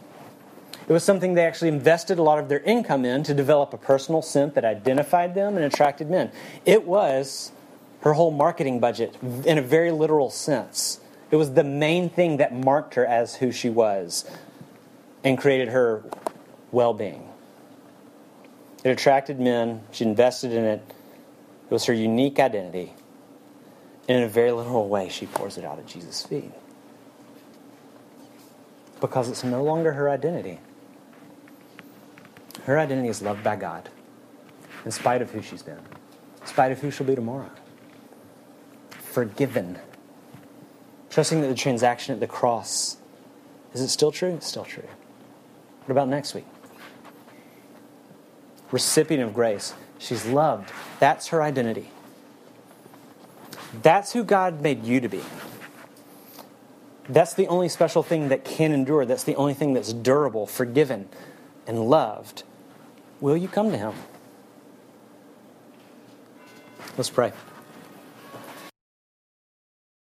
It 0.88 0.92
was 0.92 1.05
something 1.05 1.34
they 1.34 1.44
actually 1.44 1.68
invested 1.68 2.18
a 2.18 2.22
lot 2.22 2.38
of 2.38 2.48
their 2.48 2.61
income 2.61 3.05
in 3.05 3.22
to 3.24 3.34
develop 3.34 3.72
a 3.74 3.78
personal 3.78 4.22
scent 4.22 4.55
that 4.55 4.64
identified 4.64 5.34
them 5.34 5.57
and 5.57 5.64
attracted 5.64 6.11
men. 6.11 6.32
It 6.64 6.86
was 6.86 7.53
her 8.01 8.14
whole 8.14 8.30
marketing 8.30 8.80
budget 8.80 9.16
in 9.44 9.59
a 9.59 9.62
very 9.62 9.90
literal 9.92 10.30
sense. 10.30 11.01
It 11.30 11.36
was 11.36 11.53
the 11.53 11.64
main 11.64 12.09
thing 12.09 12.38
that 12.38 12.53
marked 12.53 12.94
her 12.94 13.07
as 13.07 13.36
who 13.36 13.53
she 13.53 13.68
was 13.68 14.28
and 15.22 15.38
created 15.38 15.68
her 15.68 16.03
well 16.72 16.94
being. 16.94 17.29
It 18.82 18.90
attracted 18.90 19.38
men. 19.38 19.82
She 19.90 20.04
invested 20.04 20.52
in 20.52 20.64
it. 20.64 20.82
It 21.66 21.72
was 21.72 21.84
her 21.84 21.92
unique 21.92 22.38
identity. 22.38 22.94
And 24.08 24.18
in 24.18 24.24
a 24.24 24.28
very 24.28 24.50
literal 24.50 24.88
way, 24.88 25.08
she 25.08 25.26
pours 25.26 25.58
it 25.58 25.64
out 25.64 25.78
at 25.78 25.86
Jesus' 25.86 26.24
feet. 26.24 26.50
Because 29.00 29.28
it's 29.28 29.44
no 29.44 29.62
longer 29.62 29.92
her 29.92 30.10
identity. 30.10 30.60
Her 32.64 32.78
identity 32.78 33.08
is 33.08 33.22
loved 33.22 33.42
by 33.42 33.56
God, 33.56 33.88
in 34.84 34.90
spite 34.90 35.22
of 35.22 35.30
who 35.30 35.40
she's 35.40 35.62
been, 35.62 35.78
in 36.40 36.46
spite 36.46 36.72
of 36.72 36.80
who 36.80 36.90
she'll 36.90 37.06
be 37.06 37.14
tomorrow. 37.14 37.50
Forgiven. 38.90 39.78
Trusting 41.08 41.40
that 41.40 41.48
the 41.48 41.54
transaction 41.54 42.12
at 42.14 42.20
the 42.20 42.26
cross 42.26 42.98
is 43.72 43.80
it 43.80 43.88
still 43.88 44.10
true? 44.10 44.34
It's 44.34 44.46
still 44.46 44.64
true. 44.64 44.88
What 45.84 45.92
about 45.92 46.08
next 46.08 46.34
week? 46.34 46.46
Recipient 48.70 49.22
of 49.22 49.34
grace. 49.34 49.74
She's 49.98 50.26
loved. 50.26 50.72
That's 50.98 51.28
her 51.28 51.42
identity. 51.42 51.90
That's 53.82 54.12
who 54.12 54.24
God 54.24 54.60
made 54.60 54.84
you 54.84 55.00
to 55.00 55.08
be. 55.08 55.22
That's 57.08 57.34
the 57.34 57.48
only 57.48 57.68
special 57.68 58.02
thing 58.02 58.28
that 58.28 58.44
can 58.44 58.72
endure. 58.72 59.04
That's 59.04 59.24
the 59.24 59.36
only 59.36 59.54
thing 59.54 59.72
that's 59.72 59.92
durable, 59.92 60.46
forgiven, 60.46 61.08
and 61.66 61.88
loved. 61.88 62.44
Will 63.20 63.36
you 63.36 63.48
come 63.48 63.70
to 63.70 63.76
Him? 63.76 63.94
Let's 66.96 67.10
pray. 67.10 67.32